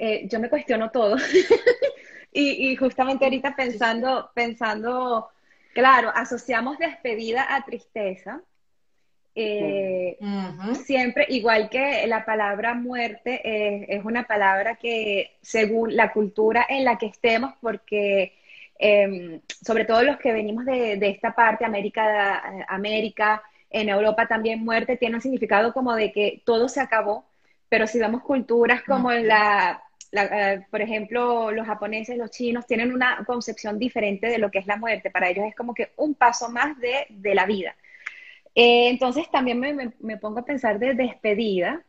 eh, 0.00 0.26
yo 0.28 0.40
me 0.40 0.50
cuestiono 0.50 0.90
todo. 0.90 1.16
y, 2.32 2.72
y, 2.72 2.76
justamente 2.76 3.26
ahorita 3.26 3.54
pensando, 3.54 4.32
pensando, 4.34 5.28
claro, 5.72 6.10
asociamos 6.12 6.78
despedida 6.78 7.54
a 7.54 7.64
tristeza. 7.64 8.42
Eh, 9.34 10.18
uh 10.20 10.24
-huh. 10.26 10.74
Siempre, 10.74 11.26
igual 11.28 11.68
que 11.70 12.06
la 12.06 12.24
palabra 12.24 12.74
muerte, 12.74 13.40
eh, 13.44 13.86
es 13.88 14.04
una 14.04 14.24
palabra 14.24 14.76
que 14.76 15.38
según 15.40 15.96
la 15.96 16.12
cultura 16.12 16.66
en 16.68 16.84
la 16.84 16.98
que 16.98 17.06
estemos, 17.06 17.54
porque 17.60 18.34
eh, 18.78 19.40
sobre 19.64 19.84
todo 19.84 20.02
los 20.02 20.18
que 20.18 20.32
venimos 20.32 20.64
de, 20.66 20.96
de 20.96 21.08
esta 21.10 21.34
parte, 21.34 21.64
América, 21.64 22.42
América, 22.68 23.42
en 23.70 23.88
Europa 23.88 24.26
también 24.26 24.62
muerte 24.64 24.96
tiene 24.98 25.16
un 25.16 25.22
significado 25.22 25.72
como 25.72 25.94
de 25.94 26.12
que 26.12 26.42
todo 26.44 26.68
se 26.68 26.80
acabó, 26.80 27.24
pero 27.68 27.86
si 27.86 27.98
vemos 27.98 28.22
culturas 28.22 28.82
como 28.82 29.08
uh 29.08 29.12
-huh. 29.12 29.22
la, 29.22 29.82
la 30.10 30.24
uh, 30.58 30.70
por 30.70 30.82
ejemplo, 30.82 31.50
los 31.52 31.66
japoneses, 31.66 32.18
los 32.18 32.30
chinos, 32.30 32.66
tienen 32.66 32.92
una 32.92 33.24
concepción 33.26 33.78
diferente 33.78 34.26
de 34.28 34.38
lo 34.38 34.50
que 34.50 34.58
es 34.58 34.66
la 34.66 34.76
muerte. 34.76 35.10
Para 35.10 35.28
ellos 35.30 35.46
es 35.46 35.54
como 35.54 35.72
que 35.74 35.92
un 35.96 36.14
paso 36.14 36.50
más 36.50 36.78
de, 36.80 37.06
de 37.08 37.34
la 37.34 37.46
vida. 37.46 37.74
Eh, 38.54 38.88
entonces 38.88 39.30
también 39.30 39.58
me, 39.58 39.72
me, 39.72 39.92
me, 40.00 40.18
pongo 40.18 40.40
a 40.40 40.44
pensar 40.44 40.78
de 40.78 40.94
despedida 40.94 41.84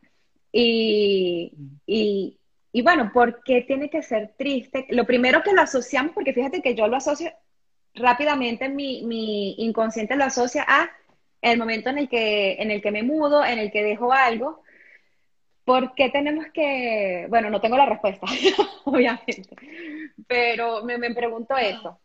y, 0.50 1.52
y, 1.86 2.38
y, 2.72 2.82
bueno, 2.82 3.10
¿por 3.12 3.42
qué 3.42 3.62
tiene 3.62 3.90
que 3.90 4.02
ser 4.02 4.34
triste? 4.38 4.86
Lo 4.90 5.04
primero 5.04 5.42
que 5.42 5.52
lo 5.52 5.62
asociamos, 5.62 6.12
porque 6.12 6.32
fíjate 6.32 6.62
que 6.62 6.74
yo 6.74 6.86
lo 6.86 6.96
asocio 6.96 7.30
rápidamente, 7.94 8.68
mi, 8.68 9.04
mi 9.04 9.54
inconsciente 9.58 10.16
lo 10.16 10.24
asocia 10.24 10.64
a 10.66 10.90
el 11.42 11.58
momento 11.58 11.90
en 11.90 11.98
el 11.98 12.08
que, 12.08 12.54
en 12.54 12.70
el 12.70 12.80
que 12.80 12.90
me 12.90 13.02
mudo, 13.02 13.44
en 13.44 13.58
el 13.58 13.70
que 13.70 13.82
dejo 13.82 14.12
algo, 14.12 14.62
¿por 15.64 15.94
qué 15.94 16.08
tenemos 16.08 16.46
que...? 16.52 17.26
Bueno, 17.28 17.50
no 17.50 17.60
tengo 17.60 17.76
la 17.76 17.86
respuesta, 17.86 18.26
obviamente, 18.84 19.56
pero 20.26 20.84
me, 20.84 20.96
me, 20.98 21.14
pregunto 21.14 21.56
eso. 21.56 21.98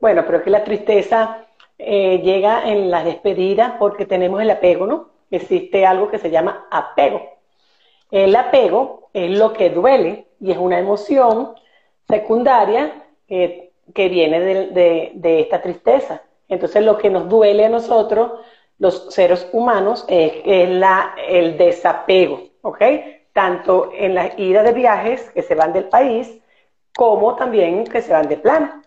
Bueno, 0.00 0.24
pero 0.26 0.38
es 0.38 0.44
que 0.44 0.50
la 0.50 0.64
tristeza 0.64 1.46
eh, 1.78 2.20
llega 2.22 2.68
en 2.68 2.90
las 2.90 3.04
despedidas 3.04 3.74
porque 3.78 4.06
tenemos 4.06 4.40
el 4.40 4.50
apego, 4.50 4.86
¿no? 4.86 5.10
Existe 5.30 5.86
algo 5.86 6.10
que 6.10 6.18
se 6.18 6.30
llama 6.30 6.66
apego. 6.70 7.22
El 8.10 8.36
apego 8.36 9.10
es 9.12 9.30
lo 9.38 9.52
que 9.52 9.70
duele 9.70 10.26
y 10.40 10.52
es 10.52 10.58
una 10.58 10.78
emoción 10.78 11.54
secundaria 12.06 13.04
que 13.94 14.08
viene 14.08 14.40
de, 14.40 15.40
esta 15.40 15.60
tristeza. 15.60 16.22
Entonces 16.48 16.84
lo 16.84 16.98
que 16.98 17.10
nos 17.10 17.28
duele 17.28 17.64
a 17.64 17.68
nosotros, 17.68 18.32
los 18.78 19.12
seres 19.12 19.48
humanos, 19.52 20.04
es, 20.08 20.68
la, 20.68 21.14
el 21.28 21.56
desapego, 21.56 22.42
¿ok? 22.62 22.82
Tanto 23.32 23.90
en 23.94 24.14
la 24.14 24.32
ida 24.38 24.62
de 24.62 24.72
viajes 24.72 25.30
que 25.30 25.42
se 25.42 25.54
van 25.54 25.72
del 25.72 25.84
país, 25.84 26.38
como 26.94 27.34
también 27.36 27.84
que 27.84 28.02
se 28.02 28.12
van 28.12 28.28
de 28.28 28.36
plano. 28.36 28.81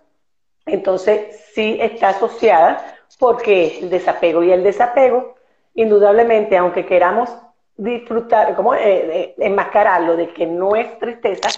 Entonces 0.65 1.49
sí 1.53 1.77
está 1.79 2.09
asociada 2.09 2.95
porque 3.19 3.79
el 3.79 3.89
desapego 3.89 4.43
y 4.43 4.51
el 4.51 4.63
desapego, 4.63 5.35
indudablemente, 5.73 6.57
aunque 6.57 6.85
queramos 6.85 7.29
disfrutar, 7.77 8.55
como 8.55 8.73
eh, 8.73 9.35
enmascararlo 9.37 10.15
de 10.15 10.29
que 10.29 10.45
no 10.45 10.75
es 10.75 10.97
tristeza, 10.99 11.49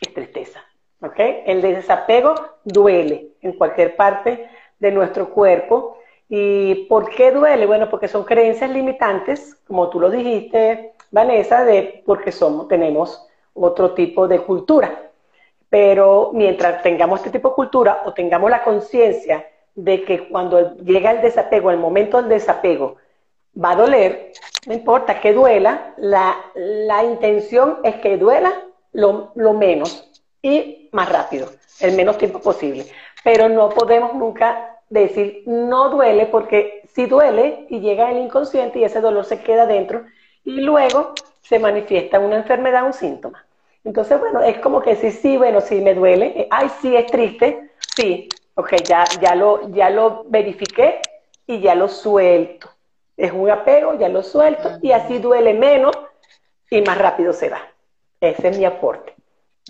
es 0.00 0.14
tristeza. 0.14 0.62
El 1.18 1.62
desapego 1.62 2.34
duele 2.64 3.28
en 3.42 3.52
cualquier 3.52 3.96
parte 3.96 4.48
de 4.78 4.90
nuestro 4.90 5.30
cuerpo. 5.30 5.98
¿Y 6.28 6.86
por 6.86 7.10
qué 7.10 7.30
duele? 7.30 7.66
Bueno, 7.66 7.88
porque 7.88 8.08
son 8.08 8.24
creencias 8.24 8.70
limitantes, 8.70 9.54
como 9.66 9.88
tú 9.88 10.00
lo 10.00 10.10
dijiste, 10.10 10.94
Vanessa, 11.10 11.64
de 11.64 12.02
porque 12.04 12.32
somos, 12.32 12.66
tenemos 12.66 13.24
otro 13.54 13.94
tipo 13.94 14.26
de 14.26 14.40
cultura. 14.40 15.05
Pero 15.76 16.30
mientras 16.32 16.82
tengamos 16.82 17.20
este 17.20 17.32
tipo 17.32 17.50
de 17.50 17.54
cultura 17.54 18.00
o 18.06 18.14
tengamos 18.14 18.48
la 18.48 18.64
conciencia 18.64 19.46
de 19.74 20.04
que 20.04 20.26
cuando 20.26 20.74
llega 20.76 21.10
el 21.10 21.20
desapego, 21.20 21.70
el 21.70 21.76
momento 21.76 22.16
del 22.16 22.30
desapego, 22.30 22.96
va 23.62 23.72
a 23.72 23.76
doler, 23.76 24.32
no 24.66 24.72
importa 24.72 25.20
que 25.20 25.34
duela, 25.34 25.92
la, 25.98 26.34
la 26.54 27.04
intención 27.04 27.80
es 27.84 27.96
que 27.96 28.16
duela 28.16 28.54
lo, 28.92 29.32
lo, 29.34 29.52
menos 29.52 30.10
y 30.40 30.88
más 30.92 31.10
rápido, 31.10 31.50
el 31.80 31.94
menos 31.94 32.16
tiempo 32.16 32.40
posible. 32.40 32.86
Pero 33.22 33.50
no 33.50 33.68
podemos 33.68 34.14
nunca 34.14 34.78
decir 34.88 35.42
no 35.44 35.90
duele 35.90 36.24
porque 36.24 36.88
si 36.94 37.04
duele 37.04 37.66
y 37.68 37.80
llega 37.80 38.10
el 38.10 38.16
inconsciente 38.16 38.78
y 38.78 38.84
ese 38.84 39.02
dolor 39.02 39.26
se 39.26 39.42
queda 39.42 39.66
dentro 39.66 40.06
y 40.42 40.52
luego 40.52 41.12
se 41.42 41.58
manifiesta 41.58 42.18
una 42.18 42.36
enfermedad, 42.36 42.86
un 42.86 42.94
síntoma. 42.94 43.45
Entonces, 43.86 44.18
bueno, 44.18 44.42
es 44.42 44.58
como 44.58 44.82
que 44.82 44.96
sí, 44.96 45.12
sí, 45.12 45.36
bueno, 45.36 45.60
sí 45.60 45.80
me 45.80 45.94
duele, 45.94 46.32
eh, 46.36 46.48
ay, 46.50 46.68
sí 46.82 46.96
es 46.96 47.06
triste, 47.06 47.70
sí, 47.94 48.28
ok, 48.54 48.74
ya, 48.84 49.04
ya, 49.22 49.36
lo, 49.36 49.70
ya 49.70 49.90
lo 49.90 50.24
verifiqué 50.28 51.00
y 51.46 51.60
ya 51.60 51.76
lo 51.76 51.86
suelto. 51.86 52.68
Es 53.16 53.30
un 53.30 53.48
apego, 53.48 53.96
ya 53.96 54.08
lo 54.08 54.24
suelto 54.24 54.80
y 54.82 54.90
así 54.90 55.20
duele 55.20 55.54
menos 55.54 55.96
y 56.68 56.82
más 56.82 56.98
rápido 56.98 57.32
se 57.32 57.48
va. 57.48 57.60
Ese 58.20 58.48
es 58.48 58.58
mi 58.58 58.64
aporte. 58.64 59.14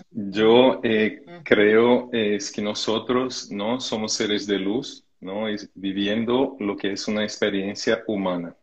Yo 0.09 0.79
eh, 0.81 1.21
creo 1.43 2.09
es 2.11 2.51
que 2.51 2.63
nosotros 2.63 3.51
no 3.51 3.79
somos 3.79 4.13
seres 4.13 4.47
de 4.47 4.57
luz, 4.57 5.05
no 5.19 5.45
viviendo 5.75 6.55
lo 6.59 6.75
que 6.75 6.93
es 6.93 7.07
una 7.07 7.23
experiencia 7.23 8.03
humana. 8.07 8.55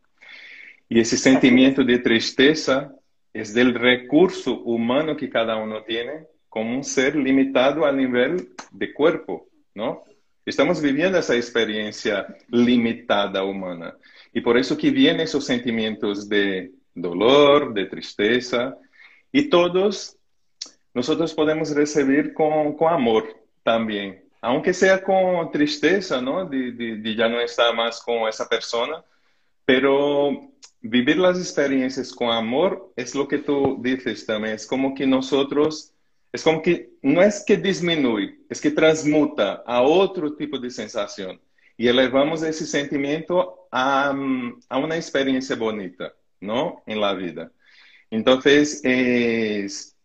Y 0.89 0.99
ese 0.99 1.17
sentimiento 1.17 1.85
de 1.85 2.01
tristeza 2.01 2.93
es 3.35 3.53
del 3.53 3.75
recurso 3.75 4.61
humano 4.61 5.17
que 5.17 5.29
cada 5.29 5.57
uno 5.57 5.83
tiene 5.83 6.29
como 6.49 6.77
un 6.77 6.85
ser 6.85 7.17
limitado 7.17 7.85
a 7.85 7.91
nivel 7.91 8.51
de 8.71 8.95
cuerpo, 8.95 9.49
¿no? 9.75 10.05
Estamos 10.47 10.81
viviendo 10.81 11.19
esa 11.19 11.35
experiencia 11.35 12.27
limitada 12.49 13.43
humana. 13.43 13.97
Y 14.33 14.41
por 14.41 14.57
eso 14.57 14.77
que 14.77 14.91
vienen 14.91 15.23
esos 15.23 15.45
sentimientos 15.45 16.29
de 16.29 16.71
dolor, 16.95 17.75
de 17.75 17.87
tristeza, 17.87 18.77
y 19.33 19.49
todos 19.49 20.17
nosotros 20.93 21.35
podemos 21.35 21.75
recibir 21.75 22.33
con, 22.35 22.77
con 22.77 22.93
amor 22.93 23.25
también. 23.65 24.23
Aunque 24.41 24.73
sea 24.73 25.03
con 25.03 25.51
tristeza, 25.51 26.21
¿no? 26.21 26.45
De, 26.45 26.71
de, 26.71 26.99
de, 26.99 27.17
ya 27.17 27.29
no 27.29 27.41
estar 27.41 27.75
más 27.75 28.01
con 28.01 28.29
esa 28.29 28.49
persona, 28.49 29.03
pero 29.65 30.53
vivir 30.89 31.19
las 31.19 31.39
experiencias 31.39 32.13
con 32.13 32.31
amor 32.31 32.93
es 32.95 33.15
lo 33.15 33.27
que 33.27 33.39
tú 33.39 33.79
dices 33.81 34.27
también. 34.27 34.55
Es 34.55 34.67
como 34.67 34.95
que 34.95 35.07
nosotros 35.07 35.93
es 36.33 36.43
como 36.43 36.61
que 36.63 36.91
no 37.01 37.23
es 37.23 37.45
que 37.47 37.57
disminuye, 37.57 38.41
es 38.49 38.61
que 38.61 38.71
transmuta 38.71 39.63
a 39.67 39.83
otro 39.83 40.35
tipo 40.35 40.59
de 40.59 40.69
sensación 40.69 41.41
y 41.77 41.87
elevamos 41.87 42.43
ese 42.43 42.67
sentimiento 42.67 43.69
a, 43.71 44.13
a 44.69 44.79
una 44.79 44.97
experiencia 44.97 45.57
bonita, 45.57 46.13
¿no? 46.41 46.83
En 46.87 47.01
la 47.01 47.15
vida. 47.15 47.51
Entonces, 48.11 48.81
es 48.85 49.97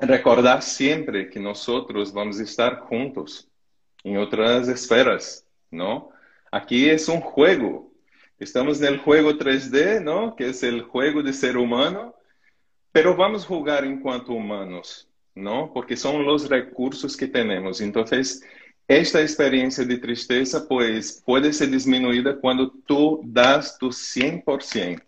recordar 0.00 0.62
siempre 0.62 1.28
que 1.28 1.38
nosotros 1.38 2.12
vamos 2.12 2.40
a 2.40 2.44
estar 2.44 2.80
juntos 2.80 3.48
en 4.04 4.16
otras 4.16 4.68
esferas, 4.68 5.46
¿no? 5.70 6.10
Aquí 6.50 6.88
es 6.88 7.08
un 7.08 7.20
juego. 7.20 7.87
Estamos 8.38 8.80
en 8.80 8.94
el 8.94 8.98
juego 8.98 9.32
3D, 9.32 10.02
¿no? 10.02 10.36
Que 10.36 10.50
es 10.50 10.62
el 10.62 10.82
juego 10.82 11.22
de 11.22 11.32
ser 11.32 11.56
humano, 11.56 12.14
pero 12.92 13.16
vamos 13.16 13.44
a 13.44 13.48
jugar 13.48 13.84
en 13.84 14.00
cuanto 14.00 14.32
humanos, 14.32 15.08
¿no? 15.34 15.72
Porque 15.72 15.96
son 15.96 16.24
los 16.24 16.48
recursos 16.48 17.16
que 17.16 17.26
tenemos. 17.26 17.80
Entonces, 17.80 18.42
esta 18.86 19.20
experiencia 19.20 19.84
de 19.84 19.98
tristeza, 19.98 20.68
pues, 20.68 21.20
puede 21.26 21.52
ser 21.52 21.70
disminuida 21.70 22.38
cuando 22.40 22.70
tú 22.86 23.20
das 23.24 23.76
tu 23.76 23.90
100%. 23.90 25.02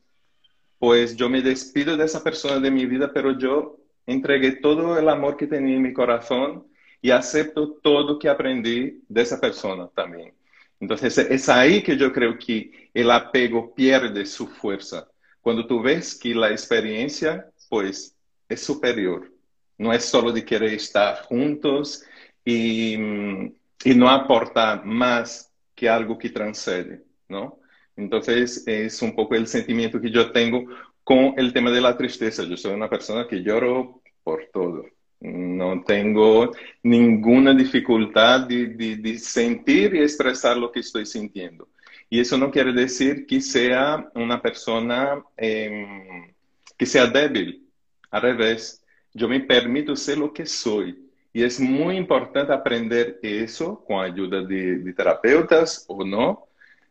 Pues 0.78 1.14
yo 1.14 1.28
me 1.28 1.40
despido 1.40 1.96
de 1.96 2.06
esa 2.06 2.24
persona 2.24 2.58
de 2.58 2.70
mi 2.70 2.84
vida, 2.86 3.12
pero 3.12 3.38
yo 3.38 3.78
entregué 4.06 4.52
todo 4.56 4.98
el 4.98 5.08
amor 5.08 5.36
que 5.36 5.46
tenía 5.46 5.76
en 5.76 5.82
mi 5.82 5.92
corazón 5.92 6.66
y 7.00 7.10
acepto 7.10 7.78
todo 7.82 8.18
que 8.18 8.28
aprendí 8.28 9.04
de 9.08 9.22
esa 9.22 9.40
persona 9.40 9.88
también. 9.94 10.32
Entonces, 10.80 11.18
es 11.18 11.48
ahí 11.48 11.82
que 11.82 11.96
yo 11.96 12.12
creo 12.12 12.38
que 12.38 12.90
el 12.94 13.10
apego 13.10 13.74
pierde 13.74 14.24
su 14.26 14.48
fuerza. 14.48 15.06
Cuando 15.40 15.66
tú 15.66 15.82
ves 15.82 16.18
que 16.18 16.34
la 16.34 16.50
experiencia, 16.50 17.46
pues, 17.68 18.16
es 18.48 18.62
superior. 18.62 19.30
No 19.78 19.92
es 19.92 20.04
solo 20.04 20.32
de 20.32 20.44
querer 20.44 20.74
estar 20.74 21.22
juntos 21.24 22.02
y, 22.44 22.94
y 22.94 23.94
no 23.94 24.08
aportar 24.10 24.84
más 24.84 25.52
que 25.74 25.88
algo 25.88 26.18
que 26.18 26.30
transcende, 26.30 27.02
¿no? 27.28 27.60
Entonces 27.96 28.64
es 28.66 29.00
un 29.02 29.14
poco 29.14 29.34
el 29.34 29.46
sentimiento 29.46 30.00
que 30.00 30.10
yo 30.10 30.32
tengo 30.32 30.64
con 31.04 31.34
el 31.38 31.52
tema 31.52 31.70
de 31.70 31.80
la 31.80 31.96
tristeza. 31.96 32.44
Yo 32.44 32.56
soy 32.56 32.72
una 32.74 32.88
persona 32.88 33.26
que 33.26 33.42
lloro 33.42 34.02
por 34.22 34.48
todo. 34.52 34.84
No 35.20 35.82
tengo 35.84 36.50
ninguna 36.82 37.52
dificultad 37.52 38.48
de, 38.48 38.68
de, 38.68 38.96
de, 38.96 39.18
sentir 39.18 39.94
y 39.94 40.02
expresar 40.02 40.56
lo 40.56 40.72
que 40.72 40.80
estoy 40.80 41.04
sintiendo. 41.04 41.68
Y 42.08 42.20
eso 42.20 42.38
no 42.38 42.50
quiere 42.50 42.72
decir 42.72 43.26
que 43.26 43.40
sea 43.40 44.10
una 44.14 44.40
persona 44.40 45.22
eh, 45.36 46.32
que 46.76 46.86
sea 46.86 47.06
débil. 47.06 47.68
Al 48.10 48.22
revés, 48.22 48.82
yo 49.12 49.28
me 49.28 49.40
permito 49.40 49.94
ser 49.94 50.18
lo 50.18 50.32
que 50.32 50.46
soy. 50.46 51.10
Y 51.32 51.42
es 51.42 51.60
muy 51.60 51.96
importante 51.96 52.52
aprender 52.52 53.20
eso 53.22 53.84
con 53.84 54.00
ayuda 54.00 54.42
de, 54.42 54.78
de 54.78 54.92
terapeutas 54.94 55.84
o 55.86 56.04
no, 56.04 56.48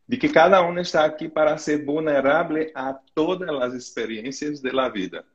de 0.08 0.18
que 0.18 0.32
cada 0.32 0.62
uno 0.62 0.80
está 0.82 1.04
aquí 1.04 1.28
para 1.28 1.58
ser 1.58 1.84
vulnerable 1.84 2.72
a 2.74 3.00
todas 3.14 3.52
las 3.52 3.74
experiencias 3.76 4.62
de 4.62 4.72
la 4.72 4.90
vida, 4.90 5.26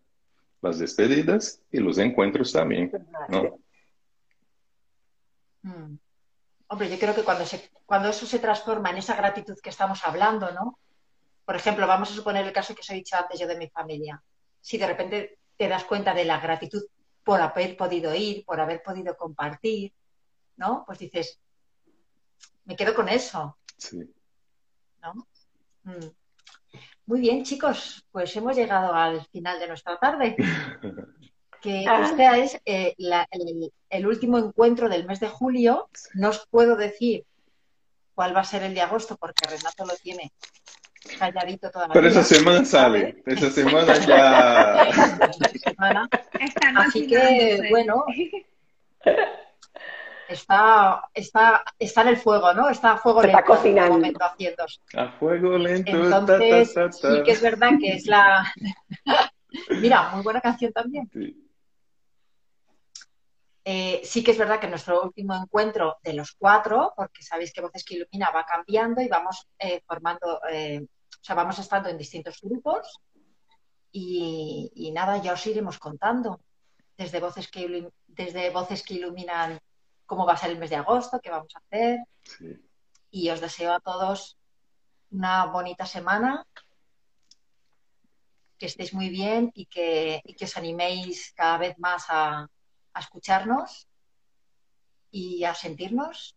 las 0.65 0.79
despedidas 0.79 1.61
y 1.71 1.79
los 1.79 1.99
encuentros 1.99 2.53
también, 2.53 2.91
¿no? 3.29 3.59
Hmm. 5.63 5.99
Hombre, 6.69 6.91
yo 6.91 6.99
creo 6.99 7.15
que 7.15 7.23
cuando, 7.23 7.45
se, 7.45 7.71
cuando 7.85 8.09
eso 8.09 8.25
se 8.25 8.39
transforma 8.39 8.91
en 8.91 8.97
esa 8.97 9.15
gratitud 9.15 9.59
que 9.63 9.69
estamos 9.69 10.05
hablando, 10.05 10.51
¿no? 10.53 10.79
Por 11.45 11.55
ejemplo, 11.55 11.87
vamos 11.87 12.11
a 12.11 12.15
suponer 12.15 12.47
el 12.47 12.53
caso 12.53 12.75
que 12.75 12.81
os 12.81 12.91
he 12.91 12.95
dicho 12.95 13.15
antes 13.17 13.39
yo 13.39 13.47
de 13.47 13.59
mi 13.59 13.69
familia. 13.69 14.23
Si 14.61 14.79
de 14.79 14.87
repente 14.87 15.39
te 15.59 15.69
das 15.69 15.85
cuenta 15.85 16.15
de 16.15 16.25
la 16.25 16.41
gratitud 16.41 16.83
por 17.23 17.41
haber 17.43 17.77
podido 17.77 18.15
ir, 18.15 18.45
por 18.47 18.59
haber 18.59 18.83
podido 18.83 19.15
compartir, 19.17 19.93
¿no? 20.57 20.85
Pues 20.87 20.99
dices, 20.99 21.39
me 22.65 22.75
quedo 22.75 22.95
con 22.95 23.11
eso. 23.11 23.59
Sí. 23.77 24.01
¿No? 25.03 25.27
Mm. 25.83 26.09
Muy 27.07 27.21
bien, 27.21 27.45
chicos, 27.45 28.05
pues 28.11 28.35
hemos 28.37 28.57
llegado 28.57 28.95
al 28.95 29.25
final 29.27 29.59
de 29.59 29.69
nuestra 29.69 29.99
tarde. 29.99 30.37
Que 31.61 31.87
ah. 31.89 32.03
este 32.05 32.43
es 32.43 32.61
eh, 32.67 32.95
el, 32.99 33.73
el, 33.89 34.07
último 34.07 34.37
encuentro 34.37 34.87
del 34.91 35.07
mes 35.07 35.19
de 35.19 35.29
julio. 35.29 35.89
No 36.13 36.29
os 36.29 36.47
puedo 36.51 36.77
decir 36.77 37.25
cuál 38.15 38.37
va 38.37 38.41
a 38.41 38.45
ser 38.45 38.65
el 38.65 38.75
de 38.75 38.83
agosto 38.83 39.17
porque 39.17 39.49
Renato 39.49 39.87
lo 39.87 39.95
tiene 39.97 40.31
calladito 41.19 41.71
todavía. 41.71 41.95
Pero 41.95 42.09
esa 42.09 42.23
semana 42.23 42.65
sale, 42.65 43.23
esa 43.27 43.51
semana 43.51 43.95
ya. 43.99 44.83
Así 46.77 47.07
que, 47.07 47.67
bueno, 47.71 48.05
está, 50.29 51.09
está, 51.13 51.65
está 51.79 52.03
en 52.03 52.09
el 52.09 52.17
fuego, 52.17 52.53
¿no? 52.55 52.69
Está 52.69 52.93
a 52.93 52.99
fuego 52.99 53.23
lento. 53.23 53.39
Está 53.39 53.47
cocinando. 53.47 54.09
A 54.97 55.09
fuego 55.13 55.59
lento. 55.59 55.91
Entonces, 55.91 56.75
sí 56.93 57.23
que 57.25 57.33
es 57.33 57.41
verdad 57.41 57.71
que 57.81 57.95
es 57.95 58.07
la... 58.07 58.53
Mira, 59.81 60.11
muy 60.11 60.23
buena 60.23 60.41
canción 60.41 60.73
también. 60.73 61.09
Eh, 63.67 64.03
sí 64.05 64.23
que 64.23 64.33
es 64.33 64.39
verdad 64.39 64.61
que 64.61 64.69
nuestro 64.69 65.03
último 65.03 65.35
encuentro 65.35 65.97
de 66.03 66.13
los 66.13 66.33
cuatro, 66.33 66.93
porque 66.95 67.23
sabéis 67.23 67.53
que 67.53 67.63
Voces 67.63 67.83
que 67.83 67.95
Ilumina 67.95 68.31
va 68.31 68.45
cambiando 68.45 69.01
y 69.01 69.09
vamos 69.09 69.49
eh, 69.59 69.83
formando, 69.87 70.41
eh, 70.51 70.83
o 70.83 71.25
sea, 71.25 71.35
vamos 71.35 71.59
estando 71.59 71.89
en 71.89 71.97
distintos 71.97 72.41
grupos 72.43 73.01
y, 73.91 74.91
nada, 74.93 75.17
ya 75.19 75.33
os 75.33 75.47
iremos 75.47 75.79
contando 75.79 76.41
desde 76.99 77.21
Voces 77.21 77.49
que, 77.49 77.89
desde 78.07 78.51
Voces 78.51 78.83
que 78.83 78.95
Iluminan 78.95 79.59
cómo 80.07 80.27
va 80.27 80.35
a 80.35 80.37
ser 80.37 80.51
el 80.51 80.59
mes 80.59 80.71
de 80.71 80.77
agosto, 80.77 81.21
qué 81.21 81.31
vamos 81.31 81.55
a 81.55 81.59
hacer. 81.59 82.01
Y 83.11 83.31
os 83.31 83.41
deseo 83.41 83.73
a 83.73 83.81
todos 83.81 84.37
una 85.11 85.47
bonita 85.47 85.87
semana, 85.87 86.47
que 88.59 88.67
estéis 88.67 88.95
muy 88.95 89.09
bien 89.09 89.51
y 89.55 89.67
que, 89.67 90.21
y 90.25 90.35
que 90.35 90.45
os 90.45 90.57
animéis 90.57 91.33
cada 91.35 91.59
vez 91.59 91.79
más 91.79 92.07
a, 92.09 92.49
a 92.93 93.01
escucharnos 93.01 93.89
y 95.11 95.45
a 95.45 95.55
sentirnos. 95.55 96.37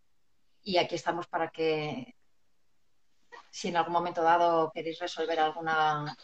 Y 0.61 0.77
aquí 0.77 0.95
estamos 0.95 1.27
para 1.27 1.49
que, 1.49 2.15
si 3.51 3.69
en 3.69 3.77
algún 3.77 3.93
momento 3.93 4.21
dado 4.21 4.71
queréis 4.71 4.99
resolver 4.99 5.39
alguna, 5.39 6.15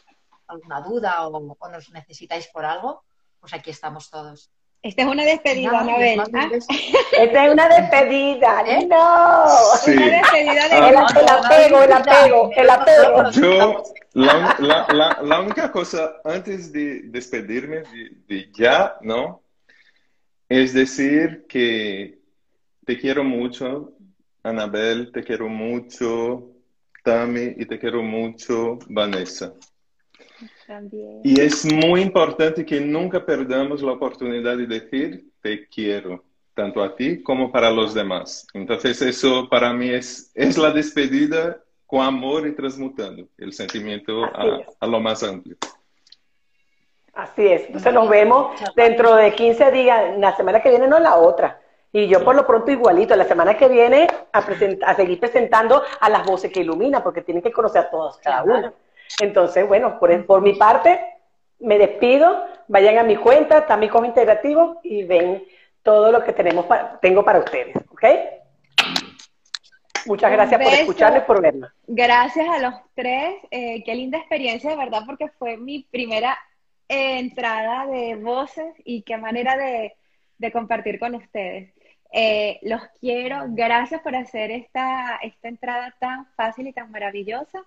alguna 0.48 0.82
duda 0.82 1.28
o, 1.28 1.70
nos 1.70 1.90
necesitáis 1.92 2.48
por 2.48 2.66
algo, 2.66 3.04
pues 3.40 3.54
aquí 3.54 3.70
estamos 3.72 4.10
todos. 4.10 4.52
Esta 4.84 5.04
es 5.04 5.08
una 5.08 5.24
despedida, 5.24 5.80
Anabel. 5.80 6.20
¿ah? 6.20 6.50
Esta 7.18 7.46
es 7.46 7.54
una 7.54 7.70
despedida, 7.70 8.64
¿Eh? 8.68 8.86
no. 8.86 9.46
Una 9.88 10.10
despedida 10.10 10.68
de 10.68 10.90
el, 10.90 10.98
apego, 10.98 11.84
el 11.84 11.94
apego, 11.94 12.52
el 12.54 12.70
apego. 12.70 13.32
Yo, 13.32 13.84
la, 14.12 14.58
la, 14.60 15.20
la, 15.24 15.40
única 15.40 15.72
cosa 15.72 16.16
antes 16.26 16.74
de 16.74 17.04
despedirme 17.06 17.84
de 18.28 18.52
ya, 18.54 18.98
¿no? 19.02 19.42
Es 20.50 20.74
decir, 20.74 21.46
que 21.48 22.20
te 22.86 23.00
quiero 23.00 23.24
mucho, 23.24 23.94
Anabel, 24.44 25.14
te 25.14 25.24
quiero 25.24 25.48
mucho, 25.48 26.52
Tami, 27.06 27.54
y 27.56 27.66
te 27.66 27.80
quiero 27.80 28.04
mucho, 28.04 28.80
Vanessa. 28.90 29.54
También. 30.68 31.22
Y 31.24 31.40
es 31.40 31.66
muy 31.66 32.02
importante 32.02 32.66
que 32.66 32.80
nunca 32.80 33.26
perdamos 33.26 33.82
la 33.82 33.94
oportunidad 33.94 34.58
de 34.58 34.68
decir 34.68 35.26
te 35.42 35.68
quiero, 35.68 36.24
tanto 36.54 36.82
a 36.82 36.96
ti 36.96 37.22
como 37.22 37.52
para 37.52 37.70
los 37.70 37.94
demás. 37.94 38.48
Entonces 38.54 39.02
eso 39.02 39.48
para 39.50 39.74
mí 39.74 39.90
es, 39.90 40.32
es 40.34 40.58
la 40.58 40.72
despedida 40.72 41.62
con 41.86 42.02
amor 42.02 42.48
y 42.48 42.56
transmutando 42.56 43.28
el 43.38 43.54
sentimiento 43.54 44.24
a, 44.24 44.62
a 44.80 44.88
lo 44.88 45.00
más 45.00 45.24
amplio. 45.24 45.58
Así 47.14 47.46
es. 47.46 47.68
Entonces 47.68 47.94
nos 47.94 48.10
vemos 48.10 48.60
dentro 48.76 49.16
de 49.16 49.34
15 49.34 49.72
días, 49.72 50.18
la 50.18 50.36
semana 50.36 50.62
que 50.62 50.70
viene 50.70 50.88
no 50.88 51.00
la 51.00 51.16
otra. 51.16 51.60
Y 51.92 52.08
yo 52.08 52.24
por 52.24 52.36
lo 52.36 52.48
pronto 52.48 52.72
igualito, 52.72 53.16
la 53.16 53.26
semana 53.26 53.56
que 53.56 53.68
viene 53.68 54.08
a, 54.32 54.40
a 54.40 54.96
seguir 54.96 55.20
presentando 55.20 55.84
a 56.00 56.10
las 56.10 56.26
voces 56.26 56.52
que 56.52 56.62
iluminan, 56.62 57.04
porque 57.04 57.22
tienen 57.22 57.44
que 57.44 57.52
conocer 57.52 57.82
a 57.82 57.90
todos, 57.92 58.18
cada 58.18 58.44
una. 58.44 58.74
Entonces, 59.22 59.68
bueno, 59.68 60.00
por, 60.00 60.26
por 60.26 60.42
mi 60.42 60.54
parte, 60.54 61.00
me 61.60 61.78
despido, 61.78 62.46
vayan 62.68 62.98
a 62.98 63.04
mi 63.04 63.16
cuenta, 63.16 63.60
está 63.60 63.78
mi 63.78 63.90
como 63.90 64.06
integrativo 64.06 64.80
y 64.84 65.04
ven 65.04 65.44
todo 65.82 66.12
lo 66.12 66.24
que 66.24 66.34
tenemos 66.34 66.66
para, 66.66 67.00
tengo 67.00 67.24
para 67.24 67.40
ustedes, 67.40 67.76
¿ok? 67.90 68.06
Muchas 70.06 70.32
gracias 70.32 70.62
por 70.62 70.74
escucharme 70.74 71.20
y 71.20 71.22
por. 71.22 71.72
Gracias 71.88 72.48
a 72.50 72.60
los 72.60 72.74
tres. 72.94 73.36
Eh, 73.52 73.84
qué 73.86 73.96
linda 73.96 74.18
experiencia, 74.18 74.70
de 74.70 74.76
verdad, 74.76 75.04
porque 75.06 75.30
fue 75.30 75.58
mi 75.58 75.84
primera 75.84 76.38
entrada 76.88 77.88
de 77.88 78.16
voces 78.16 78.74
y 78.84 79.04
qué 79.04 79.18
manera 79.18 79.56
de, 79.58 79.96
compartir 80.52 81.00
con 81.00 81.16
ustedes. 81.16 81.74
Eh, 82.12 82.60
los 82.64 82.82
quiero, 83.00 83.46
gracias 83.50 84.02
por 84.02 84.16
hacer 84.16 84.52
esta, 84.52 85.20
esta 85.24 85.48
entrada 85.48 85.96
tan 86.00 86.28
fácil 86.36 86.68
y 86.68 86.74
tan 86.74 86.92
maravillosa. 86.92 87.64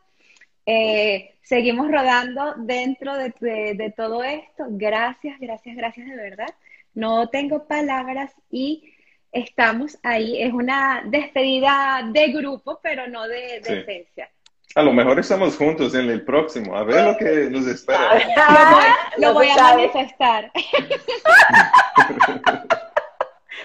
Eh, 0.66 1.36
seguimos 1.42 1.90
rodando 1.90 2.54
dentro 2.58 3.14
de, 3.14 3.94
todo 3.96 4.24
esto. 4.24 4.64
Gracias, 4.70 5.38
gracias, 5.40 5.76
gracias 5.76 6.08
de 6.08 6.16
verdad. 6.16 6.52
No 6.92 7.28
tengo 7.28 7.66
palabras 7.66 8.32
y 8.50 8.92
estamos 9.30 9.98
ahí. 10.02 10.42
Es 10.42 10.52
una 10.52 11.04
despedida 11.06 12.02
de 12.12 12.28
grupo, 12.32 12.80
pero 12.82 13.06
no 13.06 13.28
de, 13.28 13.60
de 13.60 13.80
esencia. 13.80 14.28
A 14.76 14.82
lo 14.82 14.92
mejor 14.92 15.18
estamos 15.18 15.56
juntos 15.56 15.94
en 15.94 16.10
el 16.10 16.22
próximo. 16.22 16.76
A 16.76 16.82
ver 16.82 17.02
lo 17.02 17.16
que 17.16 17.48
nos 17.48 17.66
espera. 17.66 18.10
lo 19.16 19.32
voy, 19.32 19.48
a 19.48 19.56
manifestar. 19.56 20.52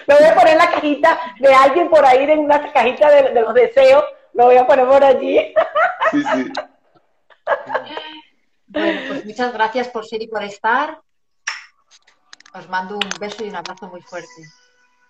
Me 0.08 0.14
voy 0.14 0.24
a 0.24 0.34
poner 0.34 0.56
la 0.56 0.70
cajita 0.70 1.20
de 1.38 1.52
alguien 1.52 1.90
por 1.90 2.02
ahí, 2.02 2.24
en 2.30 2.38
una 2.38 2.72
cajita 2.72 3.10
de, 3.10 3.42
los 3.42 3.52
deseos. 3.52 4.02
Lo 4.32 4.46
voy 4.46 4.56
a 4.56 4.66
poner 4.66 4.86
por 4.86 5.04
allí. 5.04 5.52
Sí, 6.12 6.22
sí. 6.22 6.50
Bueno, 8.66 9.00
pues 9.08 9.26
muchas 9.26 9.52
gracias 9.52 9.88
por 9.88 10.06
ser 10.06 10.22
y 10.22 10.28
por 10.28 10.42
estar. 10.42 11.00
Os 12.54 12.68
mando 12.68 12.94
un 12.96 13.10
beso 13.20 13.44
y 13.44 13.48
un 13.48 13.56
abrazo 13.56 13.88
muy 13.88 14.02
fuerte. 14.02 14.28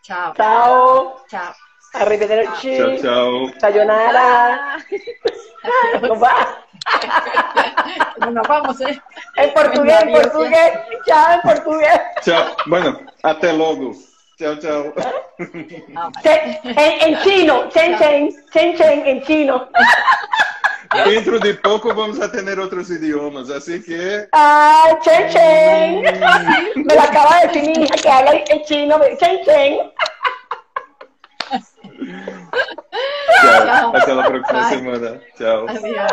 Chao. 0.02 0.34
Chao. 0.34 1.24
Chao. 1.28 1.54
Arrivederci. 1.94 2.76
Chao, 2.76 2.96
chao. 2.98 3.52
Sayonara. 3.60 4.78
Nos 6.00 6.22
va. 6.22 6.64
Nos 8.30 8.48
vamos, 8.48 8.80
¿eh? 8.80 9.00
En 9.36 9.54
portugués, 9.54 10.02
en 10.02 10.12
portugués. 10.12 10.72
Chao, 11.06 11.32
en 11.34 11.40
portugués. 11.42 12.00
Chao. 12.22 12.56
Bueno, 12.66 13.00
hasta 13.22 13.52
luego. 13.52 13.92
Chao, 14.38 14.56
chao. 14.58 14.92
En, 15.38 16.66
en 16.74 17.22
chino. 17.22 17.68
Chen, 17.68 17.98
chen. 17.98 18.46
Chen, 18.52 18.76
chen, 18.76 19.06
en 19.06 19.22
chino. 19.22 19.68
Dentro 21.06 21.38
de 21.38 21.54
poco 21.54 21.94
vamos 21.94 22.20
a 22.20 22.30
tener 22.30 22.58
otros 22.60 22.90
idiomas, 22.90 23.50
así 23.50 23.82
que... 23.82 24.28
¡Ah, 24.32 24.98
Chen 25.02 25.28
Chen! 25.30 26.02
Me 26.84 26.94
lo 26.94 27.00
acaba 27.00 27.40
de 27.40 27.46
decir 27.48 27.62
mi 27.76 27.84
hija 27.84 27.94
que 27.96 28.10
habla 28.10 28.32
en 28.32 28.62
chino. 28.64 29.00
Chen 29.18 29.44
Chen. 29.44 29.92
Chao. 33.42 33.96
Hasta 33.96 34.14
la 34.14 34.26
próxima 34.28 34.68
semana. 34.68 35.20
Chao. 35.38 35.66
Adiós. 35.68 36.12